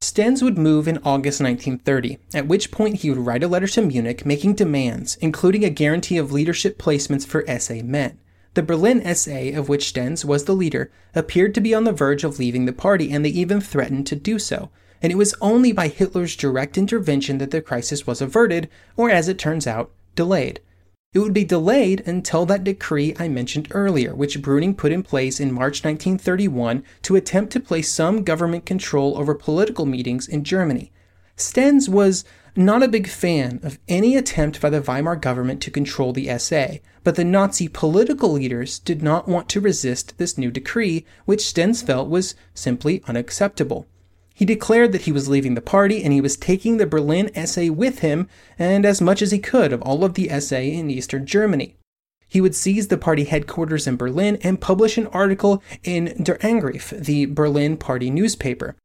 Stenz 0.00 0.42
would 0.42 0.56
move 0.56 0.86
in 0.86 0.98
August 0.98 1.40
1930, 1.40 2.18
at 2.32 2.46
which 2.46 2.70
point 2.70 2.96
he 2.96 3.10
would 3.10 3.18
write 3.18 3.42
a 3.42 3.48
letter 3.48 3.66
to 3.66 3.82
Munich 3.82 4.24
making 4.24 4.54
demands, 4.54 5.16
including 5.20 5.64
a 5.64 5.70
guarantee 5.70 6.16
of 6.16 6.30
leadership 6.30 6.78
placements 6.78 7.26
for 7.26 7.44
SA 7.58 7.82
men. 7.82 8.18
The 8.58 8.64
Berlin 8.64 9.14
SA, 9.14 9.56
of 9.56 9.68
which 9.68 9.94
Stenz 9.94 10.24
was 10.24 10.42
the 10.42 10.52
leader, 10.52 10.90
appeared 11.14 11.54
to 11.54 11.60
be 11.60 11.72
on 11.72 11.84
the 11.84 11.92
verge 11.92 12.24
of 12.24 12.40
leaving 12.40 12.64
the 12.66 12.72
party, 12.72 13.12
and 13.12 13.24
they 13.24 13.30
even 13.30 13.60
threatened 13.60 14.08
to 14.08 14.16
do 14.16 14.36
so 14.36 14.70
and 15.02 15.12
it 15.12 15.16
was 15.16 15.34
only 15.40 15.72
by 15.72 15.88
Hitler's 15.88 16.36
direct 16.36 16.76
intervention 16.76 17.38
that 17.38 17.50
the 17.50 17.60
crisis 17.60 18.06
was 18.06 18.20
averted, 18.20 18.68
or 18.96 19.10
as 19.10 19.28
it 19.28 19.38
turns 19.38 19.66
out, 19.66 19.92
delayed. 20.14 20.60
It 21.14 21.20
would 21.20 21.32
be 21.32 21.44
delayed 21.44 22.02
until 22.06 22.44
that 22.46 22.64
decree 22.64 23.14
I 23.18 23.28
mentioned 23.28 23.68
earlier, 23.70 24.14
which 24.14 24.42
Brüning 24.42 24.76
put 24.76 24.92
in 24.92 25.02
place 25.02 25.40
in 25.40 25.52
March 25.52 25.84
1931 25.84 26.82
to 27.02 27.16
attempt 27.16 27.52
to 27.52 27.60
place 27.60 27.90
some 27.90 28.24
government 28.24 28.66
control 28.66 29.16
over 29.16 29.34
political 29.34 29.86
meetings 29.86 30.28
in 30.28 30.44
Germany. 30.44 30.92
Stenz 31.36 31.88
was 31.88 32.24
not 32.58 32.82
a 32.82 32.88
big 32.88 33.08
fan 33.08 33.60
of 33.62 33.78
any 33.86 34.16
attempt 34.16 34.60
by 34.60 34.68
the 34.68 34.82
Weimar 34.82 35.14
government 35.14 35.62
to 35.62 35.70
control 35.70 36.12
the 36.12 36.36
SA, 36.38 36.78
but 37.04 37.14
the 37.14 37.24
Nazi 37.24 37.68
political 37.68 38.32
leaders 38.32 38.80
did 38.80 39.00
not 39.00 39.28
want 39.28 39.48
to 39.50 39.60
resist 39.60 40.18
this 40.18 40.36
new 40.36 40.50
decree, 40.50 41.06
which 41.24 41.44
Stenz 41.44 41.82
felt 41.82 42.10
was 42.10 42.34
simply 42.54 43.02
unacceptable. 43.06 43.86
He 44.34 44.44
declared 44.44 44.92
that 44.92 45.02
he 45.02 45.12
was 45.12 45.28
leaving 45.28 45.54
the 45.54 45.60
party 45.60 46.02
and 46.02 46.12
he 46.12 46.20
was 46.20 46.36
taking 46.36 46.76
the 46.76 46.86
Berlin 46.86 47.30
SA 47.46 47.72
with 47.72 48.00
him 48.00 48.28
and 48.58 48.84
as 48.84 49.00
much 49.00 49.22
as 49.22 49.30
he 49.30 49.38
could 49.38 49.72
of 49.72 49.82
all 49.82 50.04
of 50.04 50.14
the 50.14 50.28
SA 50.40 50.58
in 50.58 50.90
Eastern 50.90 51.26
Germany. 51.26 51.76
He 52.28 52.40
would 52.40 52.54
seize 52.54 52.88
the 52.88 52.98
party 52.98 53.24
headquarters 53.24 53.86
in 53.86 53.96
Berlin 53.96 54.36
and 54.42 54.60
publish 54.60 54.98
an 54.98 55.06
article 55.08 55.62
in 55.82 56.22
Der 56.22 56.38
Angriff, 56.42 56.90
the 56.90 57.26
Berlin 57.26 57.76
party 57.76 58.10
newspaper. 58.10 58.76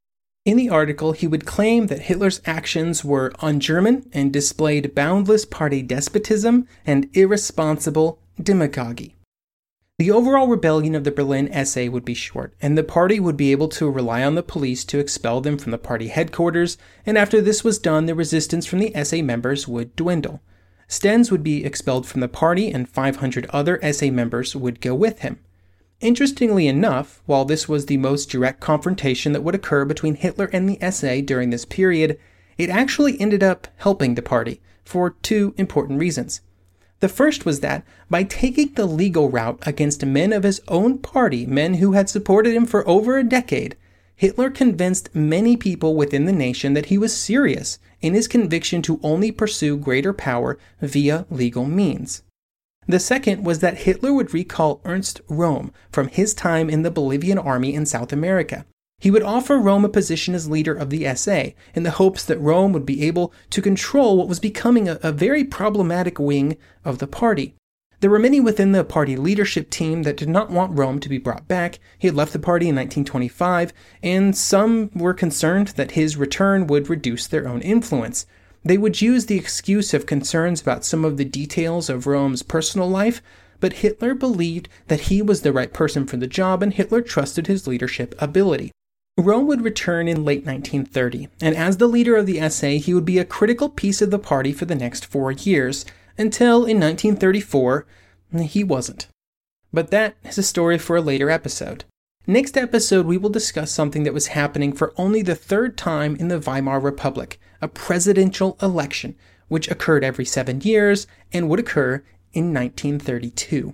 In 0.46 0.58
the 0.58 0.70
article, 0.70 1.14
he 1.14 1.26
would 1.26 1.46
claim 1.46 1.88
that 1.88 2.02
Hitler's 2.02 2.42
actions 2.46 3.06
were 3.06 3.32
un 3.40 3.62
German 3.62 4.10
and 4.12 4.34
displayed 4.34 4.94
boundless 4.94 5.46
party 5.46 5.82
despotism 5.82 6.68
and 6.86 7.08
irresponsible 7.14 8.20
demagogy. 8.42 9.16
The 10.00 10.12
overall 10.12 10.48
rebellion 10.48 10.96
of 10.96 11.06
the 11.06 11.12
Berlin 11.12 11.50
SA 11.66 11.86
would 11.86 12.04
be 12.04 12.14
short, 12.14 12.56
and 12.62 12.78
the 12.78 12.84
party 12.84 13.22
would 13.22 13.38
be 13.38 13.54
able 13.54 13.70
to 13.70 13.90
rely 13.90 14.22
on 14.22 14.36
the 14.36 14.44
police 14.44 14.84
to 14.86 15.00
expel 15.00 15.40
them 15.40 15.58
from 15.58 15.72
the 15.72 15.78
party 15.78 16.08
headquarters, 16.08 16.78
and 17.06 17.18
after 17.18 17.40
this 17.40 17.64
was 17.64 17.80
done, 17.80 18.06
the 18.06 18.16
resistance 18.16 18.66
from 18.66 18.80
the 18.80 18.92
SA 19.06 19.22
members 19.22 19.66
would 19.66 19.96
dwindle. 19.96 20.42
Stenz 20.90 21.32
would 21.32 21.44
be 21.44 21.64
expelled 21.64 22.06
from 22.06 22.20
the 22.20 22.28
party, 22.28 22.70
and 22.70 22.90
500 22.90 23.46
other 23.52 23.80
SA 23.94 24.08
members 24.08 24.58
would 24.58 24.82
go 24.82 24.94
with 24.94 25.20
him. 25.20 25.40
Interestingly 26.02 26.68
enough, 26.68 27.22
while 27.26 27.46
this 27.46 27.70
was 27.70 27.86
the 27.86 27.98
most 27.98 28.30
direct 28.30 28.60
confrontation 28.60 29.32
that 29.34 29.44
would 29.44 29.56
occur 29.56 29.86
between 29.86 30.16
Hitler 30.16 30.50
and 30.52 30.68
the 30.68 30.92
SA 30.92 31.22
during 31.26 31.50
this 31.50 31.66
period, 31.66 32.20
it 32.58 32.70
actually 32.70 33.20
ended 33.20 33.42
up 33.42 33.68
helping 33.78 34.16
the 34.16 34.22
party 34.22 34.62
for 34.84 35.12
two 35.22 35.54
important 35.58 36.00
reasons. 36.00 36.42
The 37.00 37.10
first 37.10 37.46
was 37.46 37.60
that 37.60 37.86
by 38.10 38.24
taking 38.24 38.74
the 38.74 38.86
legal 38.86 39.30
route 39.30 39.62
against 39.66 40.06
men 40.06 40.32
of 40.32 40.44
his 40.44 40.62
own 40.68 41.00
party, 41.00 41.46
men 41.46 41.76
who 41.76 41.94
had 41.94 42.10
supported 42.10 42.54
him 42.54 42.66
for 42.66 42.88
over 42.88 43.18
a 43.18 43.24
decade, 43.24 43.76
Hitler 44.16 44.50
convinced 44.50 45.14
many 45.14 45.58
people 45.58 45.96
within 45.96 46.26
the 46.26 46.32
nation 46.32 46.74
that 46.76 46.86
he 46.86 46.98
was 46.98 47.16
serious 47.16 47.80
in 48.02 48.14
his 48.14 48.28
conviction 48.28 48.82
to 48.84 49.00
only 49.04 49.32
pursue 49.32 49.76
greater 49.76 50.14
power 50.14 50.58
via 50.82 51.26
legal 51.30 51.66
means. 51.66 52.22
The 52.88 53.00
second 53.00 53.46
was 53.46 53.60
that 53.60 53.80
Hitler 53.80 54.14
would 54.14 54.34
recall 54.34 54.82
Ernst 54.84 55.26
Röhm 55.28 55.72
from 55.92 56.10
his 56.10 56.34
time 56.34 56.70
in 56.70 56.84
the 56.84 56.92
Bolivian 56.92 57.38
army 57.38 57.74
in 57.74 57.86
South 57.86 58.12
America. 58.12 58.66
He 59.00 59.12
would 59.12 59.24
offer 59.24 59.58
Röhm 59.58 59.84
a 59.84 59.90
position 59.90 60.34
as 60.34 60.50
leader 60.50 60.74
of 60.74 60.90
the 60.90 61.14
SA 61.16 61.48
in 61.76 61.84
the 61.84 61.92
hopes 61.92 62.24
that 62.26 62.42
Röhm 62.42 62.72
would 62.72 62.86
be 62.86 63.04
able 63.04 63.34
to 63.50 63.62
control 63.62 64.18
what 64.18 64.30
was 64.30 64.40
becoming 64.40 64.88
a, 64.88 64.98
a, 65.04 65.12
very 65.12 65.44
problematic 65.44 66.20
wing 66.20 66.58
of 66.86 67.00
the 67.00 67.08
party. 67.08 67.54
There 68.00 68.10
were 68.10 68.20
many 68.20 68.40
within 68.40 68.74
the 68.74 68.84
party 68.84 69.16
leadership 69.16 69.70
team 69.70 70.04
that 70.04 70.18
did 70.18 70.30
not 70.30 70.52
want 70.52 70.76
Röhm 70.76 71.02
to 71.02 71.10
be 71.10 71.18
brought 71.18 71.48
back. 71.48 71.80
He 71.98 72.08
had 72.08 72.16
left 72.16 72.34
the 72.34 72.40
party 72.40 72.68
in 72.68 72.76
1925, 72.76 73.74
and 74.02 74.36
some 74.38 74.90
were 74.94 75.14
concerned 75.14 75.70
that 75.76 75.92
his 75.92 76.18
return 76.18 76.68
would 76.68 76.90
reduce 76.90 77.28
their 77.28 77.48
own 77.48 77.62
influence. 77.62 78.26
They 78.66 78.78
would 78.78 79.02
use 79.02 79.26
the 79.26 79.38
excuse 79.38 79.94
of 79.94 80.06
concerns 80.06 80.62
about 80.62 80.86
some 80.86 81.04
of 81.04 81.18
the 81.18 81.26
details 81.26 81.90
of 81.90 82.06
Röhm's 82.06 82.44
personal 82.44 82.90
life, 82.90 83.22
but 83.60 83.74
Hitler 83.74 84.14
believed 84.14 84.70
that 84.88 85.02
he 85.02 85.22
was 85.22 85.42
the 85.42 85.52
right 85.52 85.74
person 85.74 86.06
for 86.06 86.18
the 86.18 86.28
job 86.28 86.64
and 86.64 86.74
Hitler 86.74 87.02
trusted 87.02 87.48
his 87.48 87.68
leadership 87.68 88.16
ability. 88.20 88.72
Röhm 89.20 89.46
would 89.46 89.62
return 89.62 90.08
in 90.08 90.26
late 90.26 90.46
1930, 90.46 91.28
and 91.42 91.56
as 91.56 91.78
the 91.78 91.88
leader 91.88 92.16
of 92.16 92.26
the 92.26 92.50
SA, 92.50 92.80
he 92.80 92.94
would 92.94 93.06
be 93.06 93.20
a 93.20 93.26
critical 93.26 93.70
piece 93.70 94.02
of 94.02 94.12
the 94.12 94.18
party 94.20 94.52
for 94.52 94.66
the 94.66 94.76
next 94.76 95.06
four 95.06 95.32
years, 95.32 95.86
until 96.18 96.66
in 96.66 96.80
1934, 96.80 97.86
he 98.42 98.64
wasn't. 98.64 99.08
But 99.72 99.92
that 99.92 100.16
is 100.24 100.38
a 100.38 100.44
story 100.44 100.78
for 100.78 100.96
a 100.96 101.02
later 101.02 101.30
episode. 101.30 101.84
Next 102.26 102.58
episode, 102.58 103.06
we 103.06 103.18
will 103.18 103.30
discuss 103.30 103.72
something 103.72 104.04
that 104.04 104.14
was 104.14 104.28
happening 104.28 104.74
for 104.74 104.94
only 104.98 105.22
the 105.22 105.36
third 105.36 105.78
time 105.78 106.16
in 106.16 106.30
the 106.30 106.40
Weimar 106.40 106.80
Republic 106.80 107.40
a 107.64 107.68
presidential 107.70 108.58
election, 108.62 109.16
which 109.48 109.72
occurred 109.72 110.04
every 110.04 110.26
seven 110.26 110.60
years 110.60 111.08
and 111.32 111.48
would 111.48 111.62
occur 111.62 112.04
in 112.34 112.54
1932. 112.54 113.74